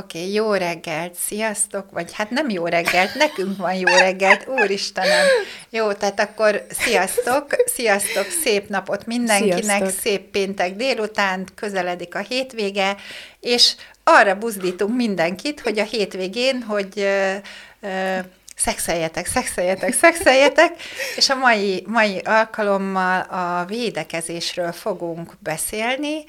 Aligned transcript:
Oké, 0.00 0.18
okay, 0.18 0.32
jó 0.32 0.52
reggelt, 0.52 1.14
sziasztok, 1.14 1.90
vagy 1.90 2.12
hát 2.12 2.30
nem 2.30 2.50
jó 2.50 2.66
reggelt, 2.66 3.14
nekünk 3.14 3.56
van 3.56 3.74
jó 3.74 3.96
reggelt, 3.98 4.48
úristenem. 4.48 5.26
Jó, 5.70 5.92
tehát 5.92 6.20
akkor 6.20 6.66
sziasztok, 6.70 7.46
sziasztok, 7.66 8.26
szép 8.42 8.68
napot 8.68 9.06
mindenkinek, 9.06 9.62
sziasztok. 9.62 10.00
szép 10.00 10.20
péntek 10.20 10.76
délután, 10.76 11.46
közeledik 11.54 12.14
a 12.14 12.18
hétvége, 12.18 12.96
és 13.40 13.74
arra 14.04 14.38
buzdítunk 14.38 14.96
mindenkit, 14.96 15.60
hogy 15.60 15.78
a 15.78 15.84
hétvégén, 15.84 16.62
hogy 16.62 16.92
ö, 16.96 17.34
ö, 17.80 18.18
szexeljetek, 18.56 19.26
szexeljetek, 19.26 19.92
szexeljetek, 19.92 20.72
és 21.16 21.28
a 21.28 21.34
mai, 21.34 21.84
mai 21.86 22.18
alkalommal 22.18 23.20
a 23.20 23.64
védekezésről 23.64 24.72
fogunk 24.72 25.32
beszélni, 25.38 26.24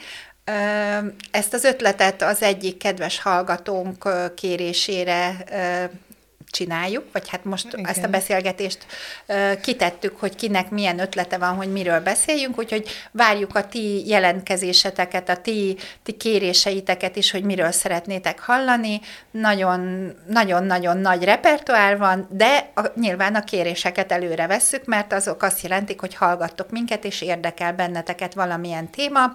ezt 1.31 1.53
az 1.53 1.63
ötletet 1.63 2.21
az 2.21 2.41
egyik 2.41 2.77
kedves 2.77 3.21
hallgatónk 3.21 4.09
kérésére 4.35 5.45
csináljuk, 6.55 7.03
vagy 7.11 7.29
hát 7.29 7.45
most 7.45 7.67
Igen. 7.73 7.85
ezt 7.85 8.03
a 8.03 8.07
beszélgetést 8.07 8.85
kitettük, 9.61 10.19
hogy 10.19 10.35
kinek 10.35 10.69
milyen 10.69 10.99
ötlete 10.99 11.37
van, 11.37 11.55
hogy 11.55 11.71
miről 11.71 11.99
beszéljünk, 11.99 12.57
úgyhogy 12.57 12.89
várjuk 13.11 13.55
a 13.55 13.67
ti 13.67 14.07
jelentkezéseteket, 14.07 15.29
a 15.29 15.35
ti, 15.35 15.77
ti 16.03 16.11
kéréseiteket 16.11 17.15
is, 17.15 17.31
hogy 17.31 17.43
miről 17.43 17.71
szeretnétek 17.71 18.39
hallani. 18.39 19.01
Nagyon-nagyon 20.27 20.97
nagy 20.97 21.23
repertoár 21.23 21.97
van, 21.97 22.27
de 22.31 22.71
a, 22.75 22.81
nyilván 22.95 23.35
a 23.35 23.43
kéréseket 23.43 24.11
előre 24.11 24.47
vesszük, 24.47 24.85
mert 24.85 25.13
azok 25.13 25.43
azt 25.43 25.61
jelentik, 25.61 25.99
hogy 25.99 26.15
hallgattok 26.15 26.69
minket, 26.69 27.05
és 27.05 27.21
érdekel 27.21 27.73
benneteket 27.73 28.33
valamilyen 28.33 28.89
téma. 28.89 29.33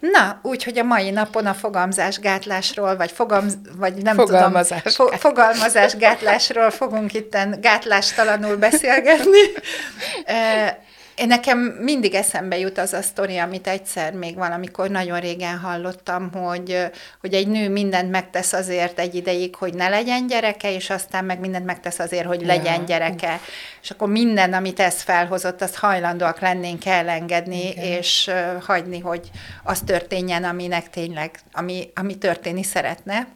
Na, 0.00 0.40
úgyhogy 0.42 0.78
a 0.78 0.84
mai 0.84 1.10
napon 1.10 1.46
a 1.46 1.54
fogamzásgátlásról, 1.54 2.96
vagy, 2.96 3.10
fogam, 3.10 3.46
vagy 3.76 3.94
nem 3.94 4.16
fogalmazás. 4.16 4.82
tudom, 4.82 5.08
fo- 5.08 5.20
fogalmazásgátlásról 5.20 6.70
fogunk 6.70 7.14
itten 7.14 7.60
gátlástalanul 7.60 8.56
beszélgetni. 8.56 9.38
Én 11.20 11.26
nekem 11.26 11.58
mindig 11.58 12.14
eszembe 12.14 12.58
jut 12.58 12.78
az 12.78 12.92
a 12.92 13.02
sztori, 13.02 13.36
amit 13.36 13.66
egyszer 13.66 14.12
még 14.12 14.36
valamikor 14.36 14.90
nagyon 14.90 15.20
régen 15.20 15.58
hallottam, 15.58 16.32
hogy, 16.32 16.90
hogy 17.20 17.34
egy 17.34 17.48
nő 17.48 17.68
mindent 17.68 18.10
megtesz 18.10 18.52
azért 18.52 18.98
egy 18.98 19.14
ideig, 19.14 19.54
hogy 19.54 19.74
ne 19.74 19.88
legyen 19.88 20.26
gyereke, 20.26 20.74
és 20.74 20.90
aztán 20.90 21.24
meg 21.24 21.40
mindent 21.40 21.64
megtesz 21.64 21.98
azért, 21.98 22.26
hogy 22.26 22.46
legyen 22.46 22.84
gyereke. 22.84 23.40
És 23.82 23.90
akkor 23.90 24.08
minden, 24.08 24.52
amit 24.52 24.80
ez 24.80 25.02
felhozott, 25.02 25.62
azt 25.62 25.76
hajlandóak 25.76 26.40
lennénk 26.40 26.86
elengedni, 26.86 27.68
Igen. 27.68 27.84
és 27.84 28.30
hagyni, 28.60 28.98
hogy 28.98 29.30
az 29.64 29.80
történjen, 29.80 30.44
aminek 30.44 30.90
tényleg, 30.90 31.30
ami, 31.52 31.90
ami 31.94 32.18
történni 32.18 32.62
szeretne. 32.62 33.26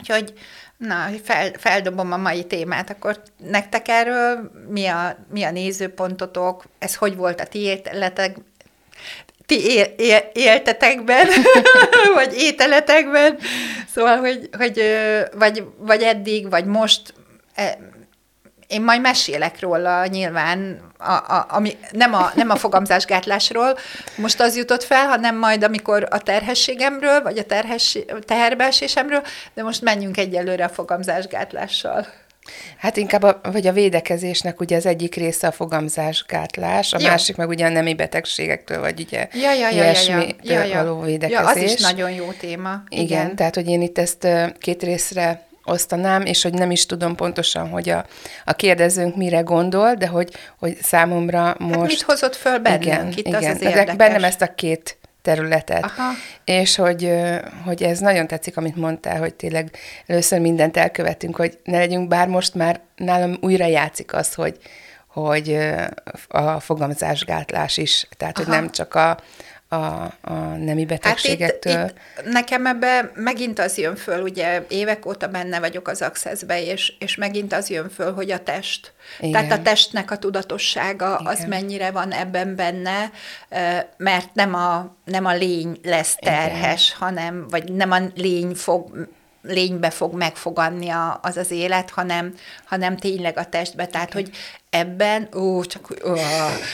Úgyhogy 0.00 0.32
Na, 0.78 1.08
fel, 1.22 1.50
feldobom 1.58 2.12
a 2.12 2.16
mai 2.16 2.44
témát, 2.44 2.90
akkor 2.90 3.22
nektek 3.36 3.88
erről 3.88 4.50
mi 4.68 4.86
a, 4.86 5.16
mi 5.30 5.42
a 5.42 5.50
nézőpontotok, 5.50 6.64
ez 6.78 6.94
hogy 6.94 7.16
volt 7.16 7.40
a 7.40 7.44
ti 7.44 7.58
életek, 7.58 8.36
ti 9.46 9.74
él, 9.74 9.86
él, 9.96 10.30
éltetekben, 10.32 11.26
vagy 12.14 12.34
ételetekben, 12.36 13.38
szóval, 13.94 14.16
hogy, 14.16 14.48
hogy 14.56 14.82
vagy, 15.34 15.64
vagy 15.78 16.02
eddig, 16.02 16.50
vagy 16.50 16.64
most 16.64 17.14
e, 17.54 17.78
én 18.68 18.82
majd 18.82 19.00
mesélek 19.00 19.60
róla 19.60 20.06
nyilván, 20.06 20.80
a, 20.98 21.12
a, 21.12 21.46
ami, 21.48 21.76
nem, 21.90 22.14
a, 22.14 22.30
nem 22.34 22.50
a 22.50 22.56
fogamzásgátlásról 22.56 23.78
most 24.16 24.40
az 24.40 24.56
jutott 24.56 24.82
fel, 24.82 25.06
hanem 25.06 25.38
majd 25.38 25.62
amikor 25.62 26.06
a 26.10 26.18
terhességemről, 26.18 27.22
vagy 27.22 27.38
a 27.38 27.44
terhes, 27.44 27.98
teherbeesésemről, 28.20 29.22
de 29.54 29.62
most 29.62 29.82
menjünk 29.82 30.16
egyelőre 30.16 30.64
a 30.64 30.68
fogamzásgátlással. 30.68 32.06
Hát 32.78 32.96
inkább 32.96 33.22
a, 33.22 33.40
vagy 33.42 33.66
a 33.66 33.72
védekezésnek 33.72 34.60
ugye 34.60 34.76
az 34.76 34.86
egyik 34.86 35.14
része 35.14 35.46
a 35.46 35.52
fogamzásgátlás, 35.52 36.92
a 36.92 36.98
ja. 37.00 37.08
másik 37.08 37.36
meg 37.36 37.48
ugye 37.48 37.66
a 37.66 37.68
nemi 37.68 37.94
betegségektől, 37.94 38.80
vagy 38.80 39.00
ugye 39.00 39.28
ja, 39.32 39.52
ja, 39.52 39.68
ja, 39.68 39.70
ilyesmi 39.70 40.36
ja, 40.42 40.54
ja. 40.54 40.64
Ja, 40.64 40.82
való 40.84 41.00
védekezés. 41.00 41.40
Ja, 41.40 41.48
az 41.48 41.56
is 41.56 41.80
nagyon 41.80 42.10
jó 42.10 42.30
téma. 42.30 42.82
Igen, 42.88 43.04
Igen, 43.04 43.36
tehát 43.36 43.54
hogy 43.54 43.68
én 43.68 43.82
itt 43.82 43.98
ezt 43.98 44.28
két 44.58 44.82
részre 44.82 45.47
osztanám, 45.68 46.22
és 46.22 46.42
hogy 46.42 46.52
nem 46.52 46.70
is 46.70 46.86
tudom 46.86 47.14
pontosan, 47.14 47.68
hogy 47.68 47.88
a, 47.88 48.04
a 48.44 48.52
kérdezőnk 48.52 49.16
mire 49.16 49.40
gondol, 49.40 49.94
de 49.94 50.06
hogy, 50.06 50.34
hogy 50.58 50.76
számomra 50.82 51.56
most... 51.58 51.74
Hát 51.74 51.86
mit 51.86 52.02
hozott 52.02 52.36
föl 52.36 52.58
bennünk? 52.58 52.84
Igen, 52.84 53.08
Itt 53.10 53.26
igen. 53.26 53.34
Az 53.34 53.44
az 53.44 53.62
érdekes. 53.62 53.96
bennem 53.96 54.24
ezt 54.24 54.42
a 54.42 54.54
két 54.54 54.98
területet. 55.22 55.84
Aha. 55.84 56.12
És 56.44 56.76
hogy, 56.76 57.12
hogy 57.64 57.82
ez 57.82 57.98
nagyon 57.98 58.26
tetszik, 58.26 58.56
amit 58.56 58.76
mondtál, 58.76 59.18
hogy 59.18 59.34
tényleg 59.34 59.70
először 60.06 60.40
mindent 60.40 60.76
elkövetünk, 60.76 61.36
hogy 61.36 61.58
ne 61.64 61.78
legyünk, 61.78 62.08
bár 62.08 62.28
most 62.28 62.54
már 62.54 62.80
nálam 62.96 63.36
újra 63.40 63.66
játszik 63.66 64.14
az, 64.14 64.34
hogy, 64.34 64.56
hogy 65.06 65.58
a 66.28 66.60
fogamzásgátlás 66.60 67.76
is, 67.76 68.08
tehát 68.16 68.38
Aha. 68.38 68.46
hogy 68.46 68.60
nem 68.60 68.70
csak 68.70 68.94
a, 68.94 69.18
a, 69.68 69.76
a 70.20 70.32
nemi 70.58 70.84
betegségektől. 70.84 71.76
Hát 71.76 71.90
itt, 71.90 72.24
itt 72.24 72.32
nekem 72.32 72.66
ebbe 72.66 73.10
megint 73.14 73.58
az 73.58 73.78
jön 73.78 73.96
föl, 73.96 74.22
ugye 74.22 74.64
évek 74.68 75.06
óta 75.06 75.28
benne 75.28 75.60
vagyok 75.60 75.88
az 75.88 76.02
accessbe, 76.02 76.62
és, 76.62 76.92
és 76.98 77.14
megint 77.14 77.52
az 77.52 77.70
jön 77.70 77.88
föl, 77.90 78.12
hogy 78.14 78.30
a 78.30 78.42
test. 78.42 78.92
Igen. 79.18 79.32
Tehát 79.32 79.58
a 79.58 79.62
testnek 79.62 80.10
a 80.10 80.18
tudatossága, 80.18 81.18
Igen. 81.20 81.32
az 81.32 81.44
mennyire 81.48 81.90
van 81.90 82.12
ebben 82.12 82.56
benne, 82.56 83.10
mert 83.96 84.34
nem 84.34 84.54
a, 84.54 84.96
nem 85.04 85.24
a 85.24 85.34
lény 85.34 85.78
lesz 85.82 86.16
terhes, 86.16 86.88
Igen. 86.88 87.00
hanem, 87.00 87.46
vagy 87.48 87.72
nem 87.72 87.90
a 87.90 87.98
lény 88.14 88.54
fog 88.54 89.08
lénybe 89.42 89.90
fog 89.90 90.14
megfogadni 90.14 90.88
a, 90.88 91.18
az 91.22 91.36
az 91.36 91.50
élet, 91.50 91.90
hanem, 91.90 92.34
hanem 92.64 92.96
tényleg 92.96 93.38
a 93.38 93.44
testbe. 93.44 93.86
Tehát, 93.86 94.12
hogy 94.12 94.30
ebben, 94.70 95.28
ó, 95.36 95.64
csak 95.64 95.94
ó. 96.06 96.14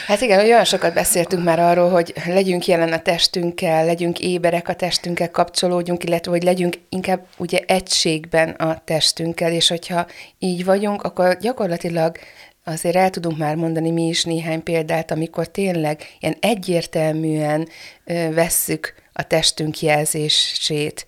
Hát 0.07 0.21
igen, 0.21 0.39
olyan 0.39 0.63
sokat 0.63 0.93
beszéltünk 0.93 1.43
már 1.43 1.59
arról, 1.59 1.89
hogy 1.89 2.13
legyünk 2.25 2.65
jelen 2.65 2.93
a 2.93 3.01
testünkkel, 3.01 3.85
legyünk 3.85 4.19
éberek 4.19 4.67
a 4.67 4.73
testünkkel, 4.73 5.31
kapcsolódjunk, 5.31 6.03
illetve 6.03 6.31
hogy 6.31 6.43
legyünk 6.43 6.77
inkább 6.89 7.25
ugye 7.37 7.59
egységben 7.67 8.49
a 8.49 8.81
testünkkel, 8.85 9.51
és 9.51 9.67
hogyha 9.67 10.05
így 10.39 10.65
vagyunk, 10.65 11.03
akkor 11.03 11.37
gyakorlatilag 11.37 12.17
azért 12.63 12.95
el 12.95 13.09
tudunk 13.09 13.37
már 13.37 13.55
mondani 13.55 13.91
mi 13.91 14.07
is 14.07 14.23
néhány 14.23 14.63
példát, 14.63 15.11
amikor 15.11 15.47
tényleg 15.47 16.01
ilyen 16.19 16.37
egyértelműen 16.39 17.67
ö, 18.05 18.33
vesszük 18.33 18.93
a 19.13 19.23
testünk 19.23 19.81
jelzését, 19.81 21.05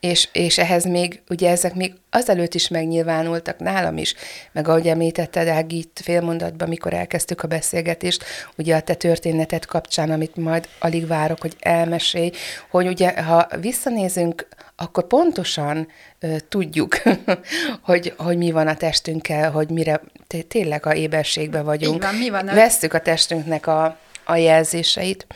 és, 0.00 0.28
és 0.32 0.58
ehhez 0.58 0.84
még, 0.84 1.22
ugye 1.28 1.50
ezek 1.50 1.74
még 1.74 1.94
azelőtt 2.10 2.54
is 2.54 2.68
megnyilvánultak 2.68 3.58
nálam 3.58 3.96
is, 3.96 4.14
meg 4.52 4.68
ahogy 4.68 4.88
említetted 4.88 5.48
Ági 5.48 5.76
itt 5.76 6.00
félmondatban, 6.02 6.68
mikor 6.68 6.94
elkezdtük 6.94 7.42
a 7.42 7.48
beszélgetést, 7.48 8.24
ugye 8.56 8.76
a 8.76 8.80
te 8.80 8.94
történetet 8.94 9.66
kapcsán, 9.66 10.10
amit 10.10 10.36
majd 10.36 10.68
alig 10.78 11.06
várok, 11.06 11.40
hogy 11.40 11.56
elmesélj, 11.58 12.30
hogy 12.70 12.86
ugye 12.86 13.22
ha 13.22 13.48
visszanézünk, 13.60 14.48
akkor 14.76 15.06
pontosan 15.06 15.88
ö, 16.20 16.36
tudjuk, 16.48 17.02
hogy, 17.82 18.14
hogy 18.16 18.36
mi 18.36 18.50
van 18.50 18.66
a 18.66 18.76
testünkkel, 18.76 19.50
hogy 19.50 19.70
mire 19.70 20.00
tényleg 20.48 20.86
a 20.86 20.94
éberségben 20.94 21.64
vagyunk. 21.64 21.94
Így 21.94 22.02
van, 22.02 22.14
mi 22.14 22.30
van 22.30 22.48
a... 22.48 22.54
Vesszük 22.54 22.92
a 22.92 23.00
testünknek 23.00 23.66
a, 23.66 23.98
a 24.24 24.36
jelzéseit. 24.36 25.26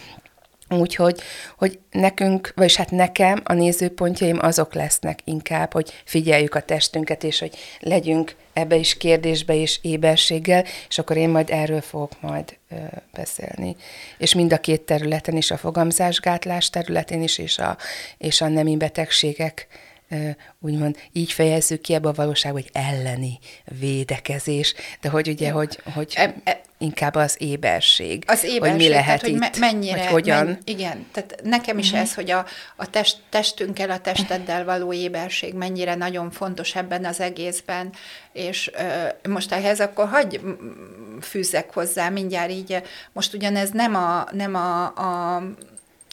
Úgyhogy 0.81 1.21
hogy 1.57 1.79
nekünk, 1.91 2.53
vagyis 2.55 2.77
hát 2.77 2.91
nekem 2.91 3.41
a 3.45 3.53
nézőpontjaim 3.53 4.39
azok 4.41 4.75
lesznek 4.75 5.19
inkább, 5.25 5.73
hogy 5.73 5.93
figyeljük 6.05 6.55
a 6.55 6.61
testünket, 6.61 7.25
és 7.25 7.39
hogy 7.39 7.57
legyünk 7.81 8.35
ebbe 8.53 8.77
is 8.77 8.97
kérdésbe 8.97 9.55
és 9.55 9.79
éberséggel, 9.83 10.65
és 10.89 10.99
akkor 10.99 11.17
én 11.17 11.29
majd 11.29 11.51
erről 11.51 11.81
fogok 11.81 12.21
majd 12.21 12.57
ö, 12.71 12.75
beszélni. 13.13 13.77
És 14.19 14.35
mind 14.35 14.53
a 14.53 14.59
két 14.59 14.81
területen 14.81 15.37
is, 15.37 15.51
a 15.51 15.57
fogamzásgátlás 15.57 16.71
területén 16.71 17.23
is, 17.23 17.39
és 17.39 17.59
a, 17.59 17.77
és 18.19 18.41
a 18.41 18.49
nemi 18.49 18.77
betegségek 18.77 19.67
úgymond 20.61 20.97
így 21.12 21.32
fejezzük 21.32 21.81
ki 21.81 21.94
ebbe 21.94 22.09
a 22.09 22.12
valóság, 22.12 22.53
hogy 22.53 22.70
elleni 22.73 23.38
védekezés, 23.81 24.75
de 25.00 25.09
hogy 25.09 25.29
ugye, 25.29 25.50
hogy, 25.50 25.81
hogy 25.94 26.12
E- 26.17 26.35
e- 26.44 26.61
inkább 26.79 27.14
az 27.14 27.37
éberség. 27.38 28.25
Az 28.26 28.44
éberség, 28.44 28.61
hogy 28.61 28.76
mi 28.76 28.88
lehet 28.88 29.05
tehát, 29.05 29.23
itt, 29.23 29.31
hogy 29.31 29.38
me- 29.38 29.59
mennyire, 29.59 30.03
hogy 30.03 30.11
hogyan. 30.11 30.44
Men, 30.44 30.59
igen, 30.64 31.06
tehát 31.12 31.41
nekem 31.43 31.79
is 31.79 31.87
uh-huh. 31.87 32.00
ez, 32.00 32.14
hogy 32.14 32.31
a, 32.31 32.47
a 32.76 32.91
test, 32.91 33.19
testünkkel, 33.29 33.91
a 33.91 33.99
testeddel 33.99 34.64
való 34.64 34.93
éberség 34.93 35.55
mennyire 35.55 35.94
nagyon 35.94 36.31
fontos 36.31 36.75
ebben 36.75 37.05
az 37.05 37.20
egészben, 37.20 37.93
és 38.32 38.70
ö, 38.75 39.29
most 39.29 39.53
ehhez 39.53 39.81
akkor 39.81 40.08
hagyj 40.08 40.38
fűzzek 41.20 41.73
hozzá 41.73 42.08
mindjárt 42.08 42.50
így, 42.50 42.82
most 43.12 43.35
ugyanez 43.35 43.70
nem 43.70 43.94
a, 43.94 44.26
nem 44.32 44.55
a, 44.55 44.85
a 44.85 45.43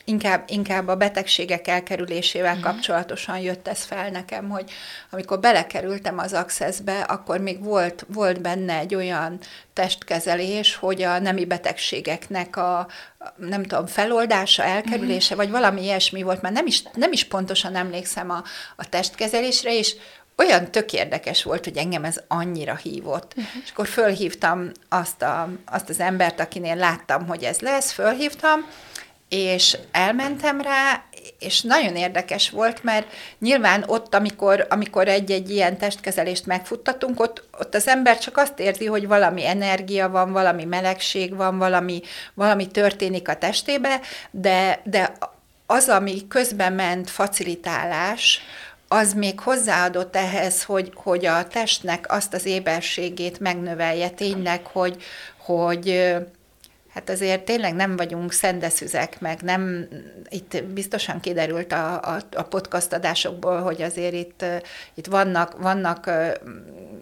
inkább, 0.09 0.43
inkább 0.47 0.87
a 0.87 0.95
betegségek 0.95 1.67
elkerülésével 1.67 2.55
uh-huh. 2.55 2.71
kapcsolatosan 2.71 3.39
jött 3.39 3.67
ez 3.67 3.83
fel 3.83 4.09
nekem, 4.09 4.49
hogy 4.49 4.71
amikor 5.09 5.39
belekerültem 5.39 6.17
az 6.17 6.33
Accessbe, 6.33 6.99
akkor 6.99 7.39
még 7.39 7.63
volt, 7.63 8.05
volt 8.07 8.41
benne 8.41 8.77
egy 8.77 8.95
olyan 8.95 9.39
testkezelés, 9.73 10.75
hogy 10.75 11.01
a 11.01 11.19
nemi 11.19 11.45
betegségeknek 11.45 12.57
a, 12.57 12.87
nem 13.35 13.63
tudom, 13.63 13.85
feloldása, 13.85 14.63
elkerülése, 14.63 15.33
uh-huh. 15.33 15.49
vagy 15.49 15.61
valami 15.61 15.83
ilyesmi 15.83 16.21
volt, 16.21 16.41
mert 16.41 16.53
nem 16.53 16.65
is, 16.65 16.83
nem 16.93 17.11
is 17.11 17.23
pontosan 17.23 17.75
emlékszem 17.75 18.29
a, 18.29 18.43
a 18.75 18.89
testkezelésre, 18.89 19.77
és 19.77 19.95
olyan 20.37 20.71
tök 20.71 20.93
érdekes 20.93 21.43
volt, 21.43 21.63
hogy 21.63 21.77
engem 21.77 22.03
ez 22.03 22.17
annyira 22.27 22.75
hívott. 22.75 23.33
Uh-huh. 23.37 23.61
És 23.63 23.69
akkor 23.71 23.87
fölhívtam 23.87 24.71
azt, 24.89 25.21
a, 25.21 25.49
azt 25.65 25.89
az 25.89 25.99
embert, 25.99 26.39
akinél 26.39 26.75
láttam, 26.75 27.27
hogy 27.27 27.43
ez 27.43 27.59
lesz, 27.59 27.91
fölhívtam, 27.91 28.65
és 29.29 29.77
elmentem 29.91 30.61
rá, 30.61 31.03
és 31.39 31.61
nagyon 31.61 31.95
érdekes 31.95 32.49
volt, 32.49 32.83
mert 32.83 33.07
nyilván 33.39 33.83
ott, 33.87 34.15
amikor, 34.15 34.65
amikor 34.69 35.07
egy-egy 35.07 35.49
ilyen 35.49 35.77
testkezelést 35.77 36.45
megfuttatunk, 36.45 37.19
ott, 37.19 37.43
ott 37.59 37.75
az 37.75 37.87
ember 37.87 38.19
csak 38.19 38.37
azt 38.37 38.59
érzi, 38.59 38.85
hogy 38.85 39.07
valami 39.07 39.45
energia 39.45 40.09
van, 40.09 40.31
valami 40.31 40.63
melegség 40.63 41.35
van, 41.35 41.57
valami, 41.57 42.01
valami 42.33 42.67
történik 42.67 43.27
a 43.27 43.35
testébe, 43.37 43.99
de, 44.31 44.81
de 44.83 45.13
az, 45.65 45.89
ami 45.89 46.27
közben 46.27 46.73
ment 46.73 47.09
facilitálás, 47.09 48.41
az 48.87 49.13
még 49.13 49.39
hozzáadott 49.39 50.15
ehhez, 50.15 50.63
hogy, 50.63 50.91
hogy 50.95 51.25
a 51.25 51.47
testnek 51.47 52.11
azt 52.11 52.33
az 52.33 52.45
éberségét 52.45 53.39
megnövelje 53.39 54.09
tényleg, 54.09 54.65
hogy, 54.65 55.03
hogy 55.37 56.15
Hát 56.93 57.09
azért 57.09 57.45
tényleg 57.45 57.73
nem 57.73 57.95
vagyunk 57.95 58.31
szendeszüzek, 58.31 59.19
meg 59.19 59.41
nem, 59.41 59.87
itt 60.29 60.63
biztosan 60.63 61.19
kiderült 61.19 61.71
a, 61.71 61.93
a, 61.93 62.21
a 62.35 62.43
podcast 62.43 62.93
adásokból, 62.93 63.61
hogy 63.61 63.81
azért 63.81 64.13
itt, 64.13 64.45
itt 64.93 65.05
vannak, 65.05 65.61
vannak 65.61 66.11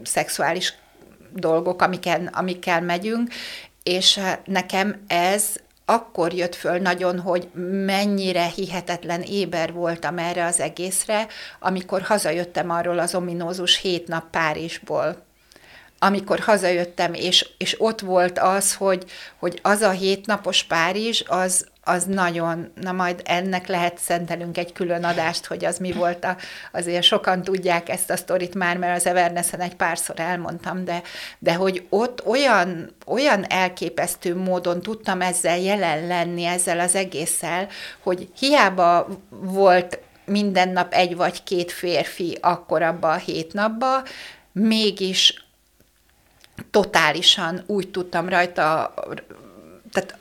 szexuális 0.03 0.73
dolgok, 1.33 1.81
amiken, 1.81 2.25
amikkel 2.25 2.81
megyünk, 2.81 3.33
és 3.83 4.19
nekem 4.45 5.03
ez 5.07 5.55
akkor 5.89 6.33
jött 6.33 6.55
föl 6.55 6.77
nagyon, 6.77 7.19
hogy 7.19 7.47
mennyire 7.85 8.45
hihetetlen 8.45 9.21
éber 9.21 9.73
voltam 9.73 10.17
erre 10.17 10.45
az 10.45 10.59
egészre, 10.59 11.27
amikor 11.59 12.01
hazajöttem 12.01 12.69
arról 12.69 12.99
az 12.99 13.15
ominózus 13.15 13.77
hét 13.77 14.07
nap 14.07 14.29
Párizsból 14.29 15.26
amikor 15.99 16.39
hazajöttem, 16.39 17.13
és, 17.13 17.49
és 17.57 17.75
ott 17.77 17.99
volt 17.99 18.39
az, 18.39 18.75
hogy, 18.75 19.05
hogy 19.39 19.59
az 19.61 19.81
a 19.81 19.89
hétnapos 19.89 20.63
Párizs, 20.63 21.23
az, 21.27 21.65
az 21.83 22.05
nagyon, 22.05 22.71
na 22.81 22.91
majd 22.91 23.21
ennek 23.25 23.67
lehet 23.67 23.97
szentelünk 23.97 24.57
egy 24.57 24.73
külön 24.73 25.03
adást, 25.03 25.45
hogy 25.45 25.65
az 25.65 25.77
mi 25.77 25.91
volt, 25.91 26.25
a, 26.25 26.37
azért 26.71 27.03
sokan 27.03 27.41
tudják 27.41 27.89
ezt 27.89 28.09
a 28.09 28.17
sztorit 28.17 28.55
már, 28.55 28.77
mert 28.77 28.97
az 28.97 29.05
Evernessen 29.05 29.59
egy 29.59 29.75
párszor 29.75 30.19
elmondtam, 30.19 30.85
de, 30.85 31.01
de 31.39 31.53
hogy 31.53 31.85
ott 31.89 32.25
olyan, 32.25 32.95
olyan 33.05 33.45
elképesztő 33.49 34.35
módon 34.35 34.81
tudtam 34.81 35.21
ezzel 35.21 35.59
jelen 35.59 36.07
lenni, 36.07 36.45
ezzel 36.45 36.79
az 36.79 36.95
egésszel, 36.95 37.67
hogy 38.03 38.29
hiába 38.39 39.07
volt 39.29 39.99
minden 40.25 40.69
nap 40.69 40.93
egy 40.93 41.15
vagy 41.15 41.43
két 41.43 41.71
férfi 41.71 42.37
akkor 42.41 42.81
abba 42.81 43.11
a 43.11 43.15
hét 43.15 43.53
napba, 43.53 44.03
mégis 44.51 45.46
totálisan 46.71 47.63
úgy 47.65 47.91
tudtam 47.91 48.29
rajta, 48.29 48.93
tehát 49.91 50.17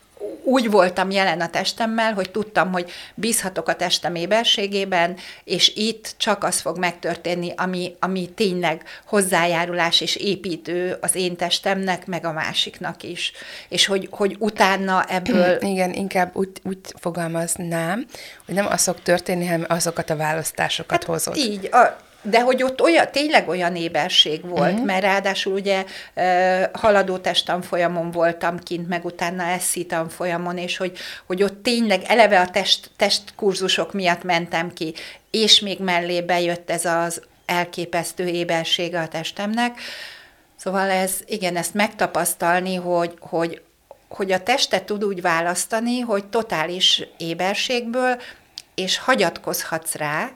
úgy 0.49 0.71
voltam 0.71 1.11
jelen 1.11 1.41
a 1.41 1.51
testemmel, 1.51 2.13
hogy 2.13 2.31
tudtam, 2.31 2.73
hogy 2.73 2.91
bízhatok 3.15 3.69
a 3.69 3.75
testem 3.75 4.15
éberségében, 4.15 5.17
és 5.45 5.73
itt 5.75 6.15
csak 6.17 6.45
az 6.45 6.61
fog 6.61 6.79
megtörténni, 6.79 7.53
ami, 7.57 7.97
ami 8.01 8.31
tényleg 8.35 8.83
hozzájárulás 9.05 10.01
és 10.01 10.17
építő 10.17 10.97
az 11.01 11.15
én 11.15 11.37
testemnek, 11.37 12.07
meg 12.07 12.25
a 12.25 12.33
másiknak 12.33 13.03
is. 13.03 13.33
És 13.69 13.87
hogy, 13.87 14.09
hogy 14.11 14.37
utána 14.39 15.05
ebből... 15.05 15.59
Igen, 15.73 15.93
inkább 15.93 16.37
úgy, 16.37 16.51
úgy 16.63 16.79
fogalmaznám, 17.01 18.07
hogy 18.47 18.55
nem 18.55 18.67
az 18.67 18.83
fog 18.83 19.03
történni, 19.03 19.47
hanem 19.47 19.67
azokat 19.69 20.11
a 20.11 20.17
választásokat 20.17 21.05
hát 21.05 21.05
hozod. 21.05 21.37
Így, 21.37 21.69
a, 21.73 21.97
de 22.29 22.41
hogy 22.41 22.63
ott 22.63 22.81
olyan, 22.81 23.11
tényleg 23.13 23.49
olyan 23.49 23.77
éberség 23.77 24.49
volt, 24.49 24.73
uh-huh. 24.73 24.87
mert 24.87 25.03
ráadásul 25.03 25.53
ugye 25.53 25.85
haladó 26.73 27.17
testanfolyamon 27.17 28.11
voltam 28.11 28.59
kint, 28.59 28.89
meg 28.89 29.05
utána 29.05 29.43
eszi 29.43 29.87
tanfolyamon, 29.87 30.59
és 30.59 30.77
hogy, 30.77 30.99
hogy 31.27 31.43
ott 31.43 31.63
tényleg 31.63 32.03
eleve 32.07 32.41
a 32.41 32.51
test, 32.51 32.91
testkurzusok 32.97 33.93
miatt 33.93 34.23
mentem 34.23 34.73
ki, 34.73 34.95
és 35.31 35.61
még 35.61 35.81
mellé 35.81 36.21
bejött 36.21 36.71
ez 36.71 36.85
az 36.85 37.23
elképesztő 37.47 38.27
ébersége 38.27 39.01
a 39.01 39.09
testemnek. 39.09 39.79
Szóval 40.57 40.91
ez, 40.91 41.13
igen, 41.27 41.57
ezt 41.57 41.75
megtapasztalni, 41.75 42.75
hogy, 42.75 43.15
hogy, 43.21 43.61
hogy 44.09 44.33
a 44.33 44.43
testet 44.43 44.85
tud 44.85 45.05
úgy 45.05 45.21
választani, 45.21 46.01
hogy 46.01 46.25
totális 46.25 47.03
éberségből, 47.19 48.21
és 48.75 48.99
hagyatkozhatsz 48.99 49.95
rá, 49.95 50.31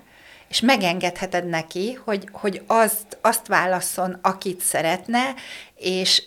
és 0.51 0.61
megengedheted 0.61 1.49
neki, 1.49 1.93
hogy, 2.05 2.29
hogy 2.33 2.63
azt, 2.67 3.19
azt 3.21 3.47
válasszon, 3.47 4.19
akit 4.23 4.61
szeretne, 4.61 5.35
és, 5.77 6.23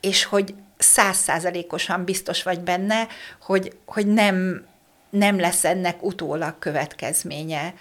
és 0.00 0.24
hogy 0.24 0.54
százszázalékosan 0.78 2.04
biztos 2.04 2.42
vagy 2.42 2.60
benne, 2.60 3.06
hogy, 3.40 3.76
hogy 3.84 4.06
nem, 4.06 4.66
nem 5.10 5.40
lesz 5.40 5.64
ennek 5.64 6.02
utólag 6.02 6.58
következménye. 6.58 7.74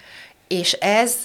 És 0.48 0.74
ez 0.74 1.16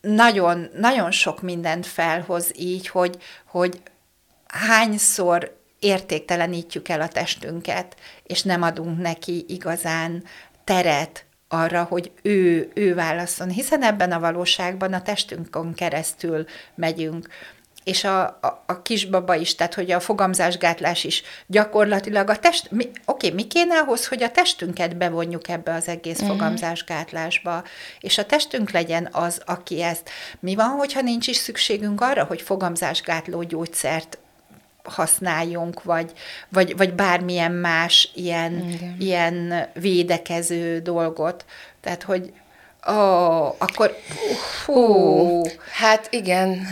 nagyon, 0.00 0.70
nagyon 0.74 1.10
sok 1.10 1.42
mindent 1.42 1.86
felhoz 1.86 2.50
így, 2.56 2.88
hogy, 2.88 3.16
hogy 3.46 3.80
hányszor 4.46 5.60
értéktelenítjük 5.78 6.88
el 6.88 7.00
a 7.00 7.08
testünket, 7.08 7.96
és 8.22 8.42
nem 8.42 8.62
adunk 8.62 8.98
neki 8.98 9.44
igazán 9.48 10.24
teret, 10.64 11.25
arra, 11.48 11.82
hogy 11.82 12.10
ő, 12.22 12.70
ő 12.74 12.94
válaszol, 12.94 13.46
hiszen 13.46 13.82
ebben 13.82 14.12
a 14.12 14.20
valóságban 14.20 14.92
a 14.92 15.02
testünkön 15.02 15.74
keresztül 15.74 16.44
megyünk 16.74 17.28
és 17.86 18.04
a, 18.04 18.22
a, 18.24 18.64
a 18.66 18.82
kisbaba 18.82 19.34
is, 19.34 19.54
tehát 19.54 19.74
hogy 19.74 19.90
a 19.90 20.00
fogamzásgátlás 20.00 21.04
is 21.04 21.22
gyakorlatilag 21.46 22.30
a 22.30 22.38
test, 22.38 22.70
mi, 22.70 22.90
oké, 23.04 23.30
mi 23.30 23.46
kéne 23.46 23.78
ahhoz, 23.78 24.06
hogy 24.06 24.22
a 24.22 24.30
testünket 24.30 24.96
bevonjuk 24.96 25.48
ebbe 25.48 25.74
az 25.74 25.88
egész 25.88 26.20
uh-huh. 26.20 26.36
fogamzásgátlásba, 26.36 27.64
és 28.00 28.18
a 28.18 28.26
testünk 28.26 28.70
legyen 28.70 29.08
az, 29.12 29.42
aki 29.44 29.82
ezt. 29.82 30.10
Mi 30.40 30.54
van, 30.54 30.68
hogyha 30.68 31.00
nincs 31.00 31.26
is 31.26 31.36
szükségünk 31.36 32.00
arra, 32.00 32.24
hogy 32.24 32.42
fogamzásgátló 32.42 33.42
gyógyszert 33.42 34.18
használjunk, 34.88 35.82
vagy, 35.82 36.12
vagy, 36.48 36.76
vagy 36.76 36.92
bármilyen 36.94 37.52
más 37.52 38.10
ilyen, 38.14 38.64
ilyen 38.98 39.66
védekező 39.74 40.78
dolgot. 40.78 41.44
Tehát, 41.80 42.02
hogy 42.02 42.32
ó, 42.88 43.54
akkor 43.58 43.96
hú. 44.64 45.42
Hát 45.72 46.08
igen, 46.10 46.66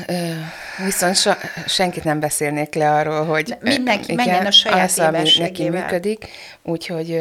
viszont 0.85 1.17
so, 1.17 1.31
senkit 1.67 2.05
nem 2.05 2.21
beszélnék 2.21 2.75
le 2.75 2.91
arról, 2.91 3.25
hogy 3.25 3.57
mindenki 3.61 4.13
igen, 4.13 4.27
menjen 4.27 4.47
a 4.47 4.51
saját 4.51 4.91
az, 4.91 4.99
ami 4.99 5.31
neki 5.39 5.69
működik, 5.69 6.29
úgyhogy 6.63 7.21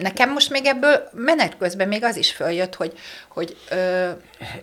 Nekem 0.00 0.32
most 0.32 0.50
még 0.50 0.66
ebből 0.66 1.08
menet 1.12 1.56
közben 1.56 1.88
még 1.88 2.04
az 2.04 2.16
is 2.16 2.32
följött, 2.32 2.74
hogy, 2.74 2.98
hogy 3.28 3.56
ö, 3.70 4.10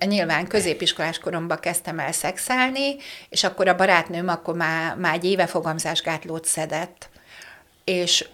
nyilván 0.05 0.47
középiskolás 0.47 1.19
koromban 1.19 1.59
kezdtem 1.59 1.99
el 1.99 2.11
szexelni, 2.11 2.95
és 3.29 3.43
akkor 3.43 3.67
a 3.67 3.75
barátnőm 3.75 4.27
akkor 4.27 4.55
már, 4.55 4.95
már 4.95 5.13
egy 5.13 5.25
éve 5.25 5.47
fogamzásgátlót 5.47 6.45
szedett. 6.45 7.09
És 7.83 8.27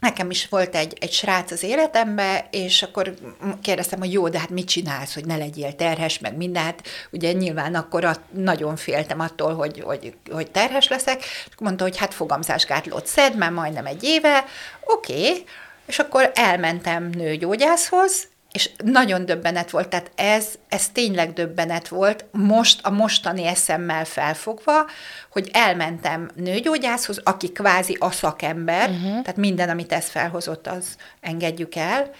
nekem 0.00 0.30
is 0.30 0.48
volt 0.48 0.74
egy, 0.74 0.96
egy 1.00 1.12
srác 1.12 1.50
az 1.50 1.62
életemben, 1.62 2.44
és 2.50 2.82
akkor 2.82 3.14
kérdeztem, 3.62 3.98
hogy 3.98 4.12
jó, 4.12 4.28
de 4.28 4.38
hát 4.38 4.50
mit 4.50 4.68
csinálsz, 4.68 5.14
hogy 5.14 5.26
ne 5.26 5.36
legyél 5.36 5.74
terhes, 5.74 6.18
meg 6.18 6.36
minden. 6.36 6.62
Hát 6.62 6.82
ugye 7.10 7.32
nyilván 7.32 7.74
akkor 7.74 8.04
a, 8.04 8.16
nagyon 8.30 8.76
féltem 8.76 9.20
attól, 9.20 9.54
hogy, 9.54 9.80
hogy, 9.80 10.14
hogy 10.30 10.50
terhes 10.50 10.88
leszek, 10.88 11.18
és 11.20 11.54
mondta, 11.58 11.84
hogy 11.84 11.96
hát 11.96 12.14
fogamzásgátlót 12.14 13.06
szed, 13.06 13.36
már 13.36 13.50
majdnem 13.50 13.86
egy 13.86 14.04
éve, 14.04 14.44
oké, 14.84 15.12
okay, 15.12 15.44
és 15.86 15.98
akkor 15.98 16.30
elmentem 16.34 17.04
nőgyógyászhoz, 17.04 18.28
és 18.52 18.70
nagyon 18.84 19.24
döbbenet 19.24 19.70
volt, 19.70 19.88
tehát 19.88 20.10
ez, 20.14 20.46
ez 20.68 20.88
tényleg 20.88 21.32
döbbenet 21.32 21.88
volt, 21.88 22.24
most 22.30 22.86
a 22.86 22.90
mostani 22.90 23.46
eszemmel 23.46 24.04
felfogva, 24.04 24.86
hogy 25.30 25.50
elmentem 25.52 26.30
nőgyógyászhoz, 26.34 27.20
aki 27.24 27.52
kvázi 27.52 27.96
a 28.00 28.10
szakember, 28.10 28.88
uh-huh. 28.88 29.02
tehát 29.02 29.36
minden, 29.36 29.68
amit 29.68 29.92
ez 29.92 30.08
felhozott, 30.08 30.66
az 30.66 30.96
engedjük 31.20 31.74
el, 31.74 32.10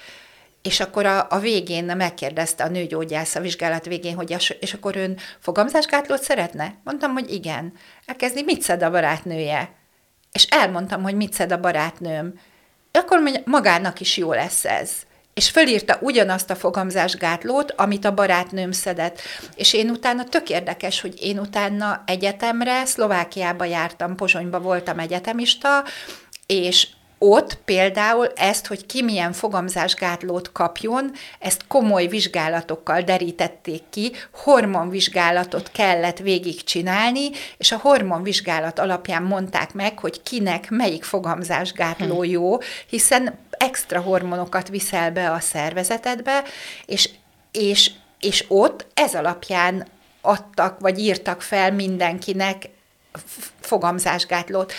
és 0.63 0.81
akkor 0.81 1.07
a, 1.07 1.27
a 1.31 1.39
végén 1.39 1.85
megkérdezte 1.97 2.65
a 2.65 2.69
nőgyógyász 2.69 3.35
a 3.35 3.41
vizsgálat 3.41 3.85
végén, 3.85 4.15
hogy 4.15 4.31
és, 4.31 4.57
és 4.61 4.75
akkor 4.75 4.97
ön 4.97 5.19
fogamzásgátlót 5.39 6.23
szeretne? 6.23 6.75
Mondtam, 6.85 7.13
hogy 7.13 7.33
igen. 7.33 7.73
Elkezdi, 8.07 8.43
mit 8.43 8.63
szed 8.63 8.83
a 8.83 8.91
barátnője? 8.91 9.73
És 10.33 10.45
elmondtam, 10.45 11.03
hogy 11.03 11.15
mit 11.15 11.33
szed 11.33 11.53
a 11.53 11.61
barátnőm. 11.61 12.41
Akkor 12.93 13.43
magának 13.45 14.01
is 14.01 14.17
jó 14.17 14.33
lesz 14.33 14.65
ez 14.65 14.91
és 15.35 15.51
fölírta 15.51 15.99
ugyanazt 16.01 16.51
a 16.51 16.57
fogamzásgátlót, 16.57 17.73
amit 17.77 18.05
a 18.05 18.15
barátnőm 18.15 18.73
szedett. 18.73 19.21
És 19.55 19.73
én 19.73 19.91
utána 19.91 20.25
tök 20.25 20.49
érdekes, 20.49 21.01
hogy 21.01 21.15
én 21.21 21.39
utána 21.39 22.03
egyetemre, 22.07 22.85
Szlovákiába 22.85 23.65
jártam, 23.65 24.17
Pozsonyba 24.17 24.61
voltam 24.61 24.99
egyetemista, 24.99 25.85
és 26.47 26.89
ott 27.23 27.59
például 27.65 28.27
ezt, 28.35 28.67
hogy 28.67 28.87
ki 28.87 29.03
milyen 29.03 29.33
fogamzásgátlót 29.33 30.53
kapjon, 30.53 31.13
ezt 31.39 31.67
komoly 31.67 32.07
vizsgálatokkal 32.07 33.01
derítették 33.03 33.83
ki, 33.91 34.13
hormonvizsgálatot 34.33 35.71
kellett 35.71 36.19
végigcsinálni, 36.19 37.31
és 37.57 37.73
a 37.73 37.79
hormonvizsgálat 37.79 38.79
alapján 38.79 39.23
mondták 39.23 39.73
meg, 39.75 39.99
hogy 39.99 40.23
kinek 40.23 40.71
melyik 40.71 41.05
fogamzásgátló 41.05 42.23
hm. 42.23 42.31
jó, 42.31 42.59
hiszen 42.87 43.39
extra 43.51 44.01
hormonokat 44.01 44.69
viszel 44.69 45.11
be 45.11 45.31
a 45.31 45.41
szervezetedbe, 45.41 46.45
és, 46.87 47.11
és, 47.53 47.91
és 48.21 48.45
ott 48.49 48.87
ez 48.95 49.15
alapján 49.15 49.87
adtak, 50.21 50.81
vagy 50.81 50.99
írtak 50.99 51.43
fel 51.43 51.73
mindenkinek 51.73 52.69
fogamzásgátlót 53.61 54.73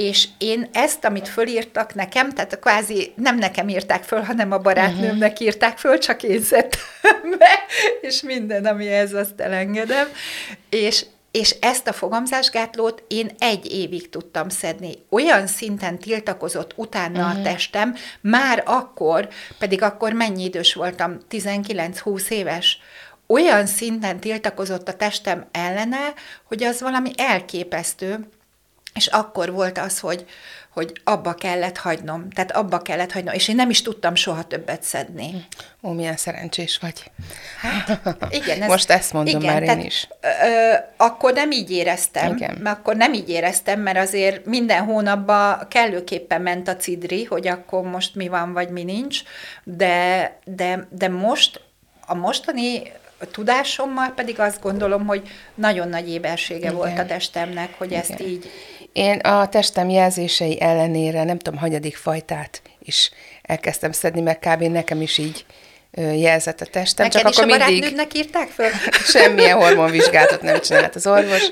és 0.00 0.28
én 0.38 0.68
ezt, 0.72 1.04
amit 1.04 1.28
fölírtak 1.28 1.94
nekem, 1.94 2.30
tehát 2.30 2.58
kvázi 2.58 3.12
nem 3.16 3.38
nekem 3.38 3.68
írták 3.68 4.02
föl, 4.02 4.20
hanem 4.20 4.52
a 4.52 4.58
barátnőmnek 4.58 5.30
uh-huh. 5.30 5.46
írták 5.46 5.78
föl, 5.78 5.98
csak 5.98 6.22
én 6.22 6.42
szedtem 6.42 7.30
be, 7.38 7.48
és 8.00 8.22
minden, 8.22 8.66
ami 8.66 8.88
ez, 8.88 9.14
azt 9.14 9.40
elengedem. 9.40 10.08
És, 10.70 11.06
és 11.30 11.56
ezt 11.60 11.88
a 11.88 11.92
fogamzásgátlót 11.92 13.04
én 13.08 13.30
egy 13.38 13.72
évig 13.72 14.08
tudtam 14.08 14.48
szedni. 14.48 14.94
Olyan 15.10 15.46
szinten 15.46 15.98
tiltakozott 15.98 16.72
utána 16.76 17.26
uh-huh. 17.26 17.40
a 17.40 17.42
testem, 17.42 17.94
már 18.20 18.62
akkor, 18.66 19.28
pedig 19.58 19.82
akkor 19.82 20.12
mennyi 20.12 20.44
idős 20.44 20.74
voltam, 20.74 21.18
19-20 21.30 22.28
éves, 22.28 22.78
olyan 23.26 23.66
szinten 23.66 24.20
tiltakozott 24.20 24.88
a 24.88 24.96
testem 24.96 25.46
ellene, 25.52 26.12
hogy 26.44 26.62
az 26.62 26.80
valami 26.80 27.10
elképesztő, 27.16 28.28
és 28.94 29.06
akkor 29.06 29.52
volt 29.52 29.78
az, 29.78 29.98
hogy, 29.98 30.26
hogy 30.72 30.92
abba 31.04 31.34
kellett 31.34 31.78
hagynom, 31.78 32.30
tehát 32.30 32.52
abba 32.52 32.78
kellett 32.78 33.12
hagynom, 33.12 33.34
és 33.34 33.48
én 33.48 33.54
nem 33.54 33.70
is 33.70 33.82
tudtam 33.82 34.14
soha 34.14 34.42
többet 34.42 34.82
szedni. 34.82 35.46
Ó, 35.82 35.90
milyen 35.90 36.16
szerencsés 36.16 36.78
vagy. 36.78 37.10
Hát, 37.60 38.00
igen. 38.30 38.62
Ez, 38.62 38.68
Most 38.68 38.90
ezt 38.90 39.12
mondom 39.12 39.40
igen, 39.40 39.52
már 39.52 39.62
tehát, 39.62 39.78
én 39.78 39.84
is. 39.86 40.08
Ö, 40.20 40.74
akkor 40.96 41.32
nem 41.32 41.50
így 41.50 41.70
éreztem, 41.70 42.36
igen. 42.36 42.58
mert 42.60 42.78
akkor 42.78 42.96
nem 42.96 43.12
így 43.12 43.28
éreztem, 43.28 43.80
mert 43.80 43.98
azért 43.98 44.44
minden 44.44 44.84
hónapban 44.84 45.66
kellőképpen 45.68 46.42
ment 46.42 46.68
a 46.68 46.76
cidri, 46.76 47.24
hogy 47.24 47.48
akkor 47.48 47.82
most 47.82 48.14
mi 48.14 48.28
van, 48.28 48.52
vagy 48.52 48.70
mi 48.70 48.82
nincs, 48.82 49.22
de, 49.64 50.38
de, 50.44 50.86
de 50.90 51.08
most 51.08 51.60
a 52.06 52.14
mostani 52.14 52.82
tudásommal 53.30 54.12
pedig 54.14 54.40
azt 54.40 54.60
gondolom, 54.60 55.06
hogy 55.06 55.28
nagyon 55.54 55.88
nagy 55.88 56.10
ébersége 56.10 56.58
Igen. 56.58 56.74
volt 56.74 56.98
a 56.98 57.06
testemnek, 57.06 57.74
hogy 57.78 57.90
Igen. 57.90 58.00
ezt 58.00 58.20
így 58.20 58.50
én 58.92 59.18
a 59.18 59.48
testem 59.48 59.88
jelzései 59.88 60.60
ellenére 60.60 61.24
nem 61.24 61.38
tudom, 61.38 61.60
hanyadik 61.60 61.96
fajtát 61.96 62.62
is 62.82 63.10
elkezdtem 63.42 63.92
szedni, 63.92 64.20
meg 64.20 64.38
kb. 64.38 64.62
nekem 64.62 65.00
is 65.00 65.18
így 65.18 65.44
jelzett 65.96 66.60
a 66.60 66.66
testem. 66.66 67.06
Neked 67.06 67.20
csak 67.20 67.30
is 67.30 67.38
akkor 67.38 67.60
a 67.60 67.66
mindig 67.66 68.16
írták 68.16 68.48
föl? 68.48 68.70
Semmilyen 69.14 69.56
hormonvizsgálatot 69.56 70.42
nem 70.42 70.60
csinált 70.60 70.94
az 70.94 71.06
orvos, 71.06 71.42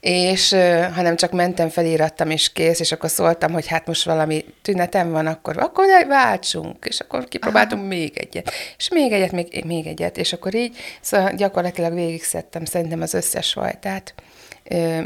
és 0.00 0.50
hanem 0.94 1.16
csak 1.16 1.32
mentem, 1.32 1.68
felírattam, 1.68 2.30
és 2.30 2.52
kész, 2.52 2.80
és 2.80 2.92
akkor 2.92 3.10
szóltam, 3.10 3.52
hogy 3.52 3.66
hát 3.66 3.86
most 3.86 4.04
valami 4.04 4.44
tünetem 4.62 5.10
van, 5.10 5.26
akkor, 5.26 5.58
akkor 5.58 5.86
váltsunk, 6.08 6.84
és 6.84 7.00
akkor 7.00 7.28
kipróbáltunk 7.28 7.80
Aha. 7.80 7.90
még 7.90 8.18
egyet, 8.18 8.52
és 8.76 8.88
még 8.88 9.12
egyet, 9.12 9.32
még, 9.32 9.64
még 9.64 9.86
egyet, 9.86 10.16
és 10.16 10.32
akkor 10.32 10.54
így, 10.54 10.76
szóval 11.00 11.32
gyakorlatilag 11.32 11.94
végig 11.94 12.22
szedtem 12.22 12.64
szerintem 12.64 13.00
az 13.00 13.14
összes 13.14 13.52
fajtát, 13.52 14.14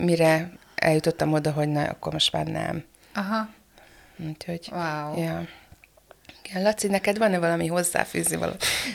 mire 0.00 0.60
eljutottam 0.82 1.32
oda, 1.32 1.50
hogy 1.50 1.68
na, 1.68 1.84
akkor 1.84 2.12
most 2.12 2.32
már 2.32 2.46
nem. 2.46 2.84
Aha. 3.14 3.48
Úgyhogy, 4.28 4.68
wow. 4.72 5.22
ja. 5.22 5.48
Igen, 6.44 6.62
Laci, 6.62 6.86
neked 6.86 7.18
van-e 7.18 7.38
valami 7.38 7.66
hozzáfűzni 7.66 8.36
való? 8.36 8.52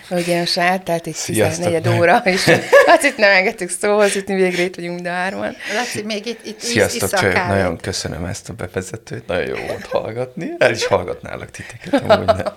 Ugye 0.10 0.40
most 0.40 0.58
eltelt 0.58 1.08
egy 1.08 1.18
14 1.26 1.88
óra, 1.90 2.18
és 2.18 2.46
Lacit 2.86 3.18
nem 3.18 3.32
engedtük 3.32 3.70
szóhoz 3.70 4.16
jutni, 4.16 4.36
végre 4.36 4.64
itt 4.64 4.76
vagyunk 4.76 5.00
de 5.00 5.10
hárman. 5.10 5.56
Laci, 5.76 6.02
még 6.02 6.26
itt, 6.26 6.46
itt 6.46 6.60
Sziasztok, 6.60 7.10
csajok, 7.10 7.48
nagyon 7.48 7.78
köszönöm 7.78 8.26
ezt 8.26 8.50
a 8.50 8.54
bevezetőt, 8.54 9.28
nagyon 9.28 9.48
jó 9.48 9.66
volt 9.68 9.86
hallgatni. 9.86 10.52
El 10.58 10.72
is 10.72 10.86
hallgatnálak 10.86 11.52
titeket, 11.52 12.10
amúgy 12.10 12.26
nem. 12.26 12.54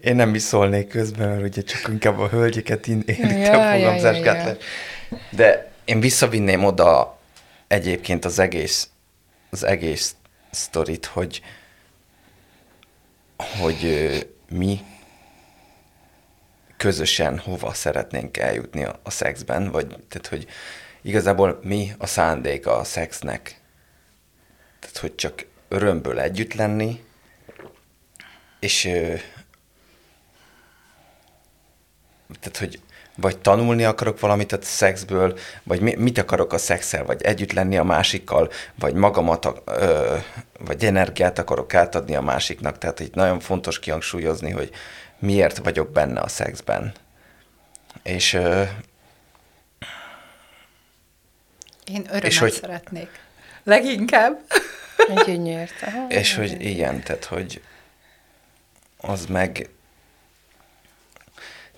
Én 0.00 0.16
nem 0.16 0.34
is 0.34 0.42
szólnék 0.42 0.88
közben, 0.88 1.28
mert 1.28 1.42
ugye 1.42 1.62
csak 1.62 1.88
inkább 1.88 2.18
a 2.18 2.28
hölgyeket 2.28 2.86
érintem 2.86 3.38
ja, 3.38 3.74
ja, 3.74 3.94
ja, 3.94 4.12
ja. 4.14 4.56
De 5.30 5.70
én 5.84 6.00
visszavinném 6.00 6.64
oda 6.64 7.20
egyébként 7.72 8.24
az 8.24 8.38
egész, 8.38 8.88
az 9.50 9.62
egész 9.62 10.14
sztorit, 10.50 11.06
hogy, 11.06 11.42
hogy 13.36 13.86
mi 14.48 14.80
közösen 16.76 17.38
hova 17.38 17.72
szeretnénk 17.74 18.36
eljutni 18.36 18.84
a, 18.84 19.00
a 19.02 19.10
szexben, 19.10 19.70
vagy 19.70 19.86
tehát, 19.86 20.26
hogy 20.26 20.46
igazából 21.02 21.60
mi 21.62 21.92
a 21.98 22.06
szándéka 22.06 22.76
a 22.76 22.84
szexnek. 22.84 23.60
Tehát, 24.78 24.96
hogy 24.96 25.14
csak 25.14 25.46
örömből 25.68 26.20
együtt 26.20 26.54
lenni, 26.54 27.04
és 28.60 28.80
tehát, 32.40 32.58
hogy 32.58 32.80
vagy 33.22 33.38
tanulni 33.38 33.84
akarok 33.84 34.20
valamit 34.20 34.52
a 34.52 34.58
szexből, 34.60 35.38
vagy 35.62 35.80
mit 35.80 36.18
akarok 36.18 36.52
a 36.52 36.58
szexel, 36.58 37.04
vagy 37.04 37.22
együtt 37.22 37.52
lenni 37.52 37.76
a 37.76 37.84
másikkal, 37.84 38.50
vagy 38.74 38.94
magamat, 38.94 39.62
ö, 39.64 40.16
vagy 40.58 40.84
energiát 40.84 41.38
akarok 41.38 41.74
átadni 41.74 42.14
a 42.16 42.20
másiknak. 42.20 42.78
Tehát 42.78 43.00
itt 43.00 43.14
nagyon 43.14 43.40
fontos 43.40 43.78
kihangsúlyozni, 43.78 44.50
hogy 44.50 44.70
miért 45.18 45.58
vagyok 45.58 45.92
benne 45.92 46.20
a 46.20 46.28
szexben. 46.28 46.92
És 48.02 48.32
ö, 48.32 48.62
én 51.84 52.02
örömet 52.04 52.24
és 52.24 52.38
hogy, 52.38 52.52
szeretnék. 52.52 53.20
Leginkább. 53.64 54.40
Gyönyört. 55.26 55.84
És 56.08 56.34
hogy 56.34 56.64
igen, 56.64 57.02
tehát 57.02 57.24
hogy 57.24 57.62
az 58.96 59.26
meg 59.26 59.68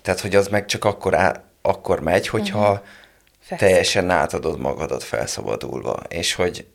tehát, 0.05 0.19
hogy 0.19 0.35
az 0.35 0.47
meg 0.47 0.65
csak 0.65 0.85
akkor, 0.85 1.15
á, 1.15 1.43
akkor 1.61 1.99
megy, 1.99 2.27
hogyha 2.27 2.71
uh-huh. 2.71 3.59
teljesen 3.59 4.09
átadod 4.09 4.59
magadat 4.59 5.03
felszabadulva. 5.03 5.99
És 6.07 6.33
hogy 6.33 6.67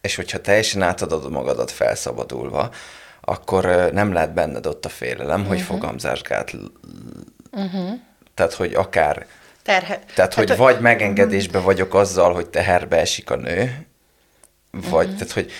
és 0.00 0.16
hogyha 0.16 0.40
teljesen 0.40 0.82
átadod 0.82 1.30
magadat 1.30 1.70
felszabadulva, 1.70 2.70
akkor 3.20 3.90
nem 3.92 4.12
lehet 4.12 4.32
benned 4.32 4.66
ott 4.66 4.84
a 4.84 4.88
félelem, 4.88 5.40
uh-huh. 5.40 5.46
hogy 5.46 5.56
mhm. 5.56 5.66
fogamzásgát. 5.66 6.52
Uh-huh. 7.50 7.90
Tehát, 8.34 8.52
hogy 8.52 8.74
akár... 8.74 9.26
Terhe. 9.62 10.02
Tehát, 10.14 10.34
hogy 10.34 10.48
hát, 10.48 10.58
vagy 10.58 10.80
megengedésbe 10.80 11.58
vagyok 11.58 11.94
azzal, 11.94 12.34
hogy 12.34 12.48
teherbe 12.48 12.96
esik 12.96 13.30
a 13.30 13.36
nő, 13.36 13.86
vagy, 14.70 15.04
uh-huh. 15.04 15.18
tehát, 15.18 15.32
hogy 15.32 15.52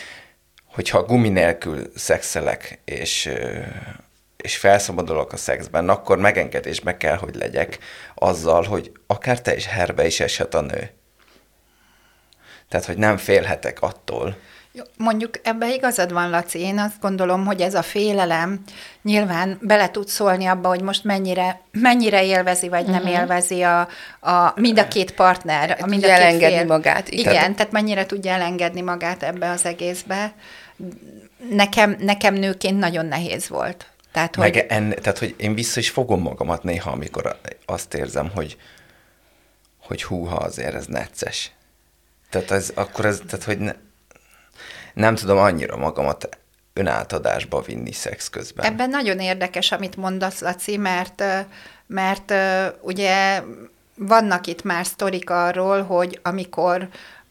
hogyha 0.64 1.02
gumi 1.02 1.28
nélkül 1.28 1.90
szexelek, 1.95 2.80
és 2.85 3.30
és 4.42 4.56
felszabadulok 4.56 5.32
a 5.32 5.37
szexben, 5.37 5.88
akkor 5.88 6.18
megengedésbe 6.18 6.97
kell, 6.97 7.16
hogy 7.16 7.35
legyek 7.35 7.78
azzal, 8.14 8.62
hogy 8.62 8.92
akár 9.06 9.40
te 9.40 9.56
is 9.56 9.66
herbe 9.66 10.06
is 10.06 10.20
eshet 10.20 10.54
a 10.54 10.61
nő. 10.61 10.90
Tehát, 12.68 12.87
hogy 12.87 12.99
nem 12.99 13.16
félhetek 13.16 13.82
attól. 13.82 14.37
Mondjuk 14.97 15.40
ebbe 15.42 15.75
igazad 15.75 16.12
van, 16.12 16.30
Laci. 16.30 16.61
Én 16.61 16.78
azt 16.78 17.00
gondolom, 17.00 17.44
hogy 17.44 17.61
ez 17.61 17.75
a 17.75 17.82
félelem 17.82 18.61
nyilván 19.02 19.59
bele 19.61 19.90
tud 19.90 20.09
szólni 20.09 20.47
abba, 20.47 20.68
hogy 20.68 20.82
most 20.82 21.04
mennyire, 21.04 21.61
mennyire 21.73 22.25
élvezi, 22.25 22.68
vagy 22.68 22.80
uh-huh. 22.80 22.97
nem 22.97 23.04
mhm. 23.04 23.20
élvezi 23.20 23.62
a, 23.62 23.80
a, 24.20 24.52
mind 24.56 24.78
a 24.78 24.88
két 24.88 25.12
partner. 25.12 25.78
A 25.80 25.87
mind 25.87 26.04
a 26.04 26.06
két 26.06 26.16
elengedni 26.16 26.56
fél. 26.56 26.66
magát. 26.66 27.09
Igen, 27.09 27.32
igen, 27.32 27.54
tehát 27.54 27.73
mennyire 27.73 28.06
tudja 28.06 28.32
elengedni 28.32 28.80
magát 28.80 29.23
ebbe 29.23 29.50
az 29.50 29.64
egészbe. 29.64 30.32
Nekem, 31.50 31.97
nekem 31.99 32.35
nőként 32.35 32.78
nagyon 32.78 33.06
nehéz 33.06 33.49
volt 33.49 33.87
Tehát, 34.12 34.37
Meg 34.37 34.52
hogy 34.55 34.64
en, 34.69 34.95
tehát, 35.00 35.19
hogy 35.19 35.35
én 35.38 35.55
vissza 35.55 35.81
is 35.81 35.90
fogom 35.90 36.21
magamat 36.21 36.62
néha, 36.62 36.90
amikor 36.90 37.40
azt 37.67 37.95
érzem, 37.95 38.31
hogy, 38.31 38.57
hogy 39.79 40.02
húha, 40.02 40.37
azért 40.37 40.75
ez 40.75 40.87
necces. 40.87 41.52
Tehát 42.31 42.50
ez, 42.50 42.73
akkor 42.75 43.05
ez, 43.05 43.21
tehát, 43.26 43.45
hogy 43.45 43.59
ne, 43.59 43.73
nem 44.95 45.14
tudom 45.14 45.38
annyira 45.38 45.76
magamat 45.76 46.38
önátadásba 46.73 47.61
vinni 47.61 47.93
szex 47.93 48.31
közben. 48.31 48.67
Ebben 48.67 48.90
nagyon 48.90 49.19
érdekes, 49.19 49.73
amit 49.73 49.97
mondasz, 49.97 50.40
Laci, 50.40 50.76
mert, 50.76 51.23
mert 51.87 52.33
ugye 52.81 53.43
vannak 53.95 54.47
itt 54.47 54.62
már 54.62 54.87
sztorik 54.87 55.31
arról, 55.31 55.83
hogy 55.83 56.21
amikor 56.23 56.88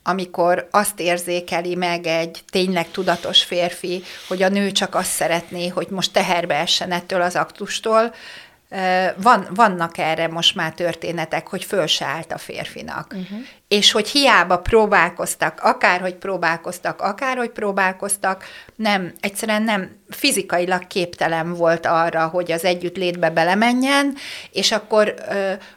amikor 0.10 0.68
azt 0.72 1.00
érzékeli 1.00 1.76
meg 1.76 2.06
egy 2.06 2.40
tényleg 2.50 2.92
tudatos 2.92 3.44
férfi, 3.44 4.04
hogy 4.28 4.44
a 4.44 4.50
nő 4.50 4.72
csak 4.72 4.96
azt 4.96 5.12
szeretné, 5.12 5.68
hogy 5.68 5.88
most 5.90 6.14
teherbe 6.14 6.56
essen 6.56 6.92
ettől 6.92 7.22
az 7.22 7.36
aktustól, 7.36 8.14
van, 9.16 9.48
vannak 9.56 9.98
erre 9.98 10.28
most 10.28 10.56
már 10.56 10.74
történetek, 10.74 11.48
hogy 11.48 11.64
föl 11.64 11.88
se 11.88 12.06
állt 12.06 12.32
a 12.32 12.38
férfinak. 12.38 13.14
Uh-huh. 13.14 13.40
És 13.68 13.92
hogy 13.92 14.08
hiába 14.10 14.60
próbálkoztak, 14.60 15.60
akárhogy 15.62 16.16
próbálkoztak, 16.16 17.02
akárhogy 17.02 17.50
próbálkoztak, 17.50 18.44
nem, 18.76 19.14
egyszerűen 19.20 19.62
nem 19.62 19.92
fizikailag 20.10 20.88
képtelen 20.88 21.54
volt 21.54 21.86
arra, 21.86 22.28
hogy 22.28 22.52
az 22.52 22.64
együttlétbe 22.64 23.30
belemenjen, 23.30 24.16
és 24.52 24.72
akkor, 24.72 25.14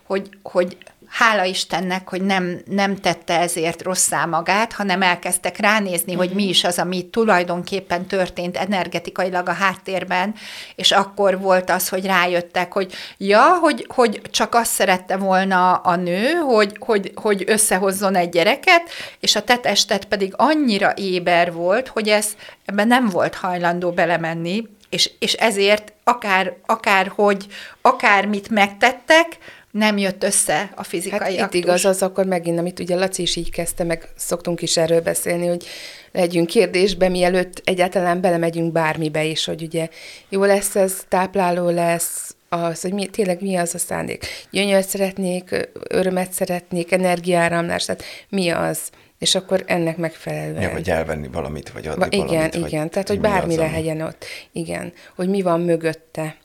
hogy, 0.03 0.29
hogy 0.43 0.77
hála 1.13 1.45
Istennek, 1.45 2.09
hogy 2.09 2.23
nem, 2.23 2.61
nem 2.65 2.97
tette 2.97 3.41
ezért 3.41 3.83
rosszá 3.83 4.25
magát, 4.25 4.73
hanem 4.73 5.03
elkezdtek 5.03 5.57
ránézni, 5.59 6.13
hogy 6.15 6.31
mi 6.31 6.49
is 6.49 6.65
az, 6.65 6.79
ami 6.79 7.09
tulajdonképpen 7.11 8.07
történt 8.07 8.57
energetikailag 8.57 9.49
a 9.49 9.53
háttérben, 9.53 10.35
és 10.75 10.91
akkor 10.91 11.41
volt 11.41 11.71
az, 11.71 11.89
hogy 11.89 12.07
rájöttek, 12.07 12.73
hogy 12.73 12.93
ja, 13.17 13.59
hogy, 13.61 13.87
hogy 13.95 14.21
csak 14.31 14.55
azt 14.55 14.73
szerette 14.73 15.17
volna 15.17 15.73
a 15.73 15.97
nő, 15.97 16.33
hogy, 16.33 16.77
hogy, 16.81 17.13
hogy 17.15 17.45
összehozzon 17.47 18.15
egy 18.15 18.29
gyereket, 18.29 18.83
és 19.21 19.37
a 19.37 19.43
tetestet 19.43 20.05
pedig 20.05 20.33
annyira 20.37 20.93
éber 20.97 21.53
volt, 21.53 21.89
hogy 21.89 22.09
ez 22.09 22.27
ebben 22.65 22.87
nem 22.87 23.09
volt 23.09 23.35
hajlandó 23.35 23.91
belemenni, 23.91 24.69
és, 24.89 25.11
és 25.19 25.33
ezért 25.33 25.93
akár, 26.05 26.57
akár 26.67 27.13
hogy, 27.15 27.47
akármit 27.81 28.49
megtettek, 28.49 29.39
nem 29.73 29.99
jött 29.99 30.23
össze 30.25 30.73
a 30.77 30.83
fizikai 30.83 31.19
Hát 31.19 31.31
itt 31.31 31.41
aktus. 31.41 31.61
igaz 31.61 31.85
az 31.85 32.03
akkor 32.03 32.25
megint, 32.27 32.59
amit 32.59 32.79
ugye 32.81 32.95
Laci 32.97 33.23
is 33.23 33.37
így 33.37 33.51
kezdte, 33.51 33.85
meg 33.85 34.09
szoktunk 34.17 34.63
is 34.63 34.77
erről 34.77 35.01
beszélni, 35.01 35.47
hogy 35.47 35.65
legyünk 36.13 36.47
kérdésbe, 36.47 37.09
mielőtt 37.09 37.61
egyáltalán 37.65 38.21
belemegyünk 38.21 38.73
bármibe 38.73 39.25
is, 39.25 39.45
hogy 39.45 39.63
ugye 39.63 39.89
jó 40.29 40.45
lesz 40.45 40.77
ez, 40.77 40.97
tápláló 41.09 41.69
lesz, 41.69 42.35
az, 42.49 42.81
hogy 42.81 42.93
mi, 42.93 43.07
tényleg 43.07 43.43
mi 43.43 43.57
az 43.57 43.75
a 43.75 43.79
szándék. 43.79 44.27
Gyönyört 44.51 44.89
szeretnék, 44.89 45.69
örömet 45.89 46.33
szeretnék, 46.33 46.93
energiáramlás, 46.93 47.85
tehát 47.85 48.03
mi 48.29 48.49
az? 48.49 48.79
És 49.19 49.35
akkor 49.35 49.63
ennek 49.67 49.97
megfelelően. 49.97 50.63
Ja, 50.63 50.71
vagy 50.73 50.91
elvenni 50.91 51.29
valamit, 51.33 51.71
vagy 51.71 51.87
adni 51.87 52.01
Va- 52.05 52.13
igen, 52.13 52.27
valamit. 52.27 52.55
igen, 52.55 52.91
tehát 52.91 53.09
hogy 53.09 53.21
bármire 53.21 53.63
ami- 53.63 53.73
hegyen 53.73 54.01
ott. 54.01 54.25
Igen, 54.53 54.93
hogy 55.17 55.29
mi 55.29 55.43
van 55.43 55.61
mögötte 55.61 56.37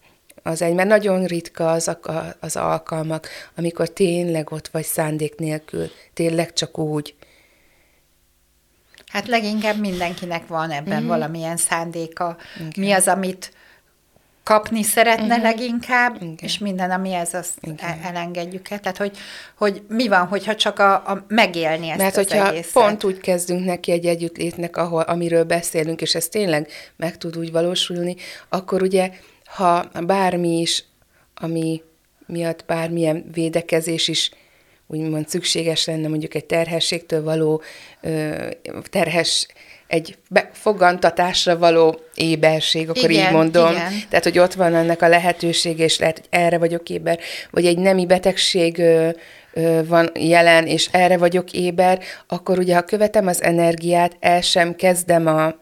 az 0.44 0.62
egy, 0.62 0.74
mert 0.74 0.88
nagyon 0.88 1.26
ritka 1.26 1.72
az, 1.72 1.88
a, 1.88 2.36
az 2.40 2.56
alkalmak, 2.56 3.28
amikor 3.56 3.90
tényleg 3.90 4.52
ott 4.52 4.68
vagy 4.68 4.86
szándék 4.86 5.36
nélkül, 5.36 5.90
tényleg 6.14 6.54
csak 6.54 6.78
úgy. 6.78 7.16
Hát 9.12 9.28
leginkább 9.28 9.80
mindenkinek 9.80 10.48
van 10.48 10.72
ebben 10.72 11.04
mm. 11.04 11.08
valamilyen 11.08 11.58
szándéka. 11.58 12.38
Igen. 12.56 12.72
Mi 12.76 12.92
az, 12.92 13.08
amit 13.08 13.52
kapni 14.48 14.84
szeretne 14.84 15.38
mm. 15.38 15.42
leginkább. 15.42 16.16
Igen. 16.16 16.36
És 16.42 16.58
minden, 16.58 16.92
ami 16.92 17.14
ez, 17.14 17.34
azt 17.34 17.54
Igen. 17.62 17.78
el- 17.80 18.00
elengedjük 18.04 18.70
el. 18.70 18.80
Tehát, 18.80 18.98
hogy, 18.98 19.18
hogy 19.58 19.82
mi 19.88 20.08
van, 20.08 20.28
hogyha 20.28 20.56
csak 20.56 20.80
a, 20.80 20.94
a 20.94 21.26
megélni 21.28 21.90
ezt 21.90 21.98
Mert 21.98 22.18
az 22.18 22.28
hogyha 22.28 22.48
egészet. 22.48 22.72
pont 22.72 23.04
úgy 23.04 23.18
kezdünk 23.18 23.66
neki 23.66 23.92
egy 23.92 24.06
együttlétnek, 24.06 24.78
ahol, 24.78 25.02
amiről 25.02 25.44
beszélünk, 25.44 26.02
és 26.02 26.16
ez 26.16 26.28
tényleg 26.28 26.68
meg 26.96 27.18
tud 27.18 27.38
úgy 27.38 27.52
valósulni, 27.52 28.16
akkor 28.50 28.82
ugye, 28.82 29.12
ha 29.48 29.90
bármi 30.06 30.60
is, 30.60 30.84
ami 31.36 31.82
miatt 32.26 32.66
bármilyen 32.66 33.26
védekezés 33.34 34.08
is 34.08 34.32
úgymond 34.88 35.28
szükséges 35.28 35.86
lenne 35.86 36.08
mondjuk 36.08 36.36
egy 36.36 36.46
terhességtől 36.46 37.24
való 37.24 37.62
terhes, 38.90 39.48
egy 39.88 40.18
fogantatásra 40.52 41.58
való 41.58 42.00
éberség, 42.14 42.90
akkor 42.90 43.10
Igen, 43.10 43.26
így 43.26 43.32
mondom. 43.32 43.72
igen. 43.72 43.92
Tehát, 44.10 44.24
hogy 44.24 44.40
ott 44.40 44.54
van 44.54 44.76
ennek 44.76 45.02
a 45.02 45.08
lehetősége, 45.08 45.84
és 45.84 46.00
lehet, 46.00 46.18
hogy 46.18 46.28
erre 46.30 46.58
vagyok 46.58 46.90
éber, 46.90 47.20
vagy 47.52 47.66
egy 47.66 47.78
nemi 47.78 48.06
betegség 48.06 48.82
van 49.86 50.12
jelen, 50.14 50.68
és 50.68 50.90
erre 50.92 51.18
vagyok 51.18 51.52
éber, 51.52 52.00
akkor 52.28 52.58
ugye, 52.60 52.76
ha 52.76 52.82
követem 52.82 53.28
az 53.28 53.44
energiát, 53.44 54.18
el 54.20 54.42
sem 54.42 54.76
kezdem 54.76 55.28
a 55.28 55.56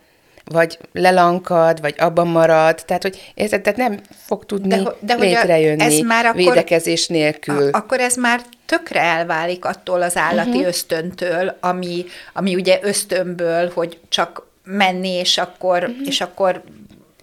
vagy 0.52 0.78
lelankad, 0.92 1.82
vagy 1.82 1.96
abban 1.98 2.28
marad, 2.28 2.84
tehát, 2.86 3.02
hogy 3.02 3.32
érted, 3.34 3.62
tehát 3.62 3.80
nem 3.80 4.00
fog 4.26 4.46
tudni 4.46 4.68
De 4.68 4.96
de 5.00 5.16
létrejönni 5.16 5.84
ez 5.84 6.00
már 6.00 6.26
akkor- 6.26 6.38
védekezés 6.38 7.08
nélkül. 7.08 7.70
A, 7.72 7.78
akkor 7.78 8.00
ez 8.00 8.16
már 8.16 8.42
tökre 8.66 9.02
elválik 9.02 9.66
attól 9.66 10.02
az 10.02 10.18
állati 10.18 10.50
uh-huh. 10.50 10.66
ösztöntől, 10.66 11.58
ami, 11.60 12.06
ami 12.34 12.56
ugye 12.56 12.80
ösztönből, 12.82 13.72
hogy 13.74 14.00
csak 14.10 14.48
menni, 14.64 15.10
és 15.10 15.38
akkor, 15.38 15.84
uh-huh. 15.84 16.08
és 16.08 16.22
akkor 16.22 16.64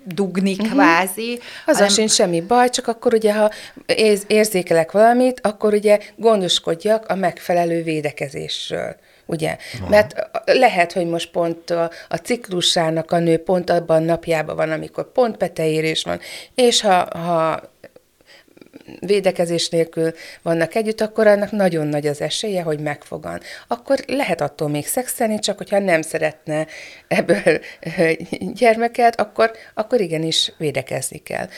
dugni 0.05 0.53
uh-huh. 0.53 0.69
kvázi. 0.69 1.39
Azzal 1.67 1.75
hanem- 1.75 1.89
sincs 1.89 2.11
semmi 2.11 2.41
baj, 2.41 2.71
csak 2.71 2.89
akkor 2.89 3.15
ugye, 3.15 3.35
ha 3.35 3.51
érz- 3.87 4.25
érzékelek 4.27 4.93
valamit, 4.93 5.41
akkor 5.43 5.75
ugye 5.75 5.99
gondoskodjak 6.17 7.09
a 7.09 7.15
megfelelő 7.15 7.83
védekezésről. 7.83 8.97
Ugye? 9.27 9.57
Mert 9.89 10.15
lehet, 10.45 10.93
hogy 10.93 11.07
most 11.07 11.31
pont 11.31 11.71
a, 11.71 11.91
a 12.09 12.17
ciklusának 12.17 13.13
a 13.13 13.19
nő 13.19 13.39
pont 13.39 13.71
abban 13.71 14.03
napjában 14.03 14.57
van, 14.57 14.71
amikor 14.71 15.13
pont 15.13 15.37
peteérés 15.37 16.03
van, 16.03 16.21
és 16.55 16.81
ha, 16.81 17.19
ha 17.19 17.71
védekezés 19.01 19.69
nélkül 19.69 20.13
vannak 20.43 20.75
együtt, 20.75 21.01
akkor 21.01 21.27
annak 21.27 21.51
nagyon 21.51 21.87
nagy 21.87 22.07
az 22.07 22.21
esélye, 22.21 22.63
hogy 22.63 22.81
megfogan. 22.81 23.41
Akkor 23.67 23.99
lehet 24.07 24.41
attól 24.41 24.69
még 24.69 24.87
szexelni, 24.87 25.39
csak 25.39 25.59
hogyha 25.59 25.79
nem 25.79 26.03
szeretne 26.03 26.67
ebből 27.09 27.61
gyermeket, 28.61 29.21
akkor, 29.21 29.51
akkor 29.75 30.01
igenis 30.01 30.53
védekezni 30.59 31.19
kell. 31.19 31.49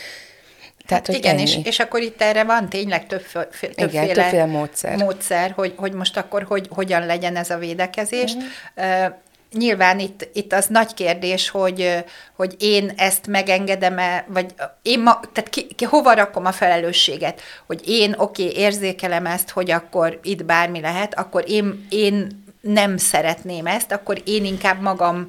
Tehát, 0.86 1.06
hogy 1.06 1.14
Igen, 1.14 1.34
ennyi. 1.34 1.42
és, 1.42 1.58
és 1.62 1.78
akkor 1.78 2.00
itt 2.00 2.22
erre 2.22 2.44
van 2.44 2.68
tényleg 2.68 3.06
több, 3.06 3.26
többféle, 3.32 4.12
többféle 4.12 4.46
módszer. 4.46 4.96
módszer 4.96 5.50
hogy, 5.50 5.72
hogy 5.76 5.92
most 5.92 6.16
akkor 6.16 6.42
hogy, 6.42 6.68
hogyan 6.70 7.06
legyen 7.06 7.36
ez 7.36 7.50
a 7.50 7.58
védekezés. 7.58 8.34
Mhm. 8.34 8.44
Uh, 8.76 9.14
nyilván 9.54 9.98
itt, 9.98 10.28
itt 10.32 10.52
az 10.52 10.66
nagy 10.66 10.94
kérdés, 10.94 11.48
hogy, 11.48 12.04
hogy 12.36 12.54
én 12.58 12.92
ezt 12.96 13.26
megengedem-e, 13.26 14.24
vagy 14.28 14.54
én 14.82 15.02
ma, 15.02 15.20
tehát 15.32 15.50
ki, 15.50 15.66
ki, 15.66 15.84
hova 15.84 16.14
rakom 16.14 16.44
a 16.44 16.52
felelősséget, 16.52 17.40
hogy 17.66 17.80
én 17.84 18.14
oké, 18.16 18.46
okay, 18.46 18.56
érzékelem 18.56 19.26
ezt, 19.26 19.50
hogy 19.50 19.70
akkor 19.70 20.20
itt 20.22 20.44
bármi 20.44 20.80
lehet, 20.80 21.18
akkor 21.18 21.44
én, 21.46 21.86
én 21.88 22.42
nem 22.60 22.96
szeretném 22.96 23.66
ezt, 23.66 23.92
akkor 23.92 24.22
én 24.24 24.44
inkább 24.44 24.80
magam 24.80 25.26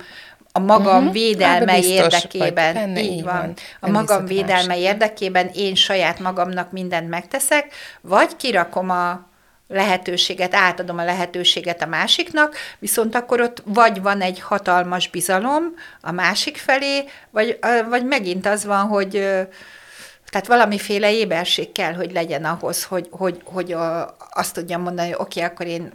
a 0.58 0.60
magam 0.60 0.86
Mhm. 0.86 0.96
uh-huh. 0.98 1.14
védelme 1.14 1.56
Ebbe 1.56 1.76
biztos 1.76 1.96
érdekében. 2.14 2.74
benne, 2.74 3.02
így 3.02 3.24
van. 3.24 3.36
van. 3.36 3.54
A 3.80 3.90
magam 3.90 4.26
védelme 4.26 4.78
érdekében 4.78 5.50
én 5.54 5.76
saját 5.76 6.20
magamnak 6.20 6.72
mindent 6.72 7.10
megteszek, 7.10 7.74
vagy 8.02 8.36
kirakom 8.36 8.90
a 8.90 9.28
lehetőséget, 9.68 10.56
átadom 10.56 10.98
a 10.98 11.04
lehetőséget 11.04 11.82
a 11.82 11.86
másiknak, 11.86 12.56
viszont 12.80 13.16
akkor 13.16 13.42
ott 13.42 13.64
vagy 13.66 14.02
van 14.02 14.22
egy 14.22 14.40
hatalmas 14.40 15.08
bizalom 15.10 15.64
a 16.02 16.12
másik 16.12 16.58
felé, 16.58 17.04
vagy, 17.30 17.60
vagy 17.90 18.06
megint 18.06 18.46
az 18.46 18.66
van, 18.66 18.88
hogy 18.88 19.12
tehát 20.30 20.48
valamiféle 20.48 21.14
éberség 21.14 21.72
kell, 21.72 21.94
hogy 21.94 22.12
legyen 22.12 22.46
ahhoz, 22.46 22.84
hogy, 22.84 23.08
hogy, 23.12 23.42
hogy 23.44 23.76
azt 24.34 24.54
tudjam 24.54 24.82
mondani, 24.82 25.08
hogy 25.12 25.18
oké, 25.20 25.40
okay, 25.40 25.52
akkor 25.52 25.66
én 25.66 25.92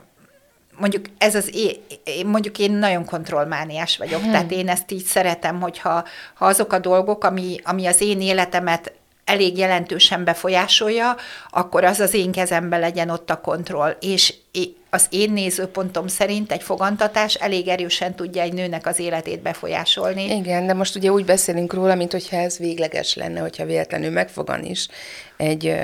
mondjuk 0.81 1.05
ez 1.19 1.35
az 1.35 1.51
én, 1.55 2.27
mondjuk 2.27 2.59
én 2.59 2.73
nagyon 2.73 3.05
kontrollmániás 3.05 3.97
vagyok, 3.97 4.21
hmm. 4.21 4.31
tehát 4.31 4.51
én 4.51 4.69
ezt 4.69 4.91
így 4.91 5.05
szeretem, 5.05 5.61
hogyha 5.61 6.05
ha 6.35 6.47
azok 6.47 6.73
a 6.73 6.79
dolgok, 6.79 7.25
ami, 7.25 7.57
ami 7.65 7.87
az 7.87 8.01
én 8.01 8.21
életemet 8.21 8.93
elég 9.25 9.59
jelentősen 9.59 10.25
befolyásolja, 10.25 11.17
akkor 11.51 11.85
az 11.85 12.01
az 12.01 12.15
én 12.15 12.33
kezemben 12.33 12.81
legyen 12.81 13.11
ott 13.11 13.31
a 13.31 13.41
kontroll. 13.41 13.97
És 14.01 14.35
az 14.91 15.07
én 15.11 15.33
nézőpontom 15.33 16.07
szerint 16.07 16.53
egy 16.53 16.63
fogantatás 16.63 17.35
elég 17.35 17.69
erősen 17.69 18.15
tudja 18.15 18.43
egy 18.43 18.53
nőnek 18.53 18.87
az 18.87 18.99
életét 18.99 19.43
befolyásolni. 19.43 20.37
Igen, 20.37 20.67
de 20.67 20.75
most 20.75 20.97
ugye 20.97 21.11
úgy 21.11 21.25
beszélünk 21.25 21.73
róla, 21.73 21.95
mint 21.95 22.13
hogyha 22.13 22.37
ez 22.37 22.59
végleges 22.59 23.15
lenne, 23.15 23.41
hogyha 23.41 23.65
véletlenül 23.65 24.11
megfogan 24.11 24.65
is 24.65 24.89
egy 25.37 25.77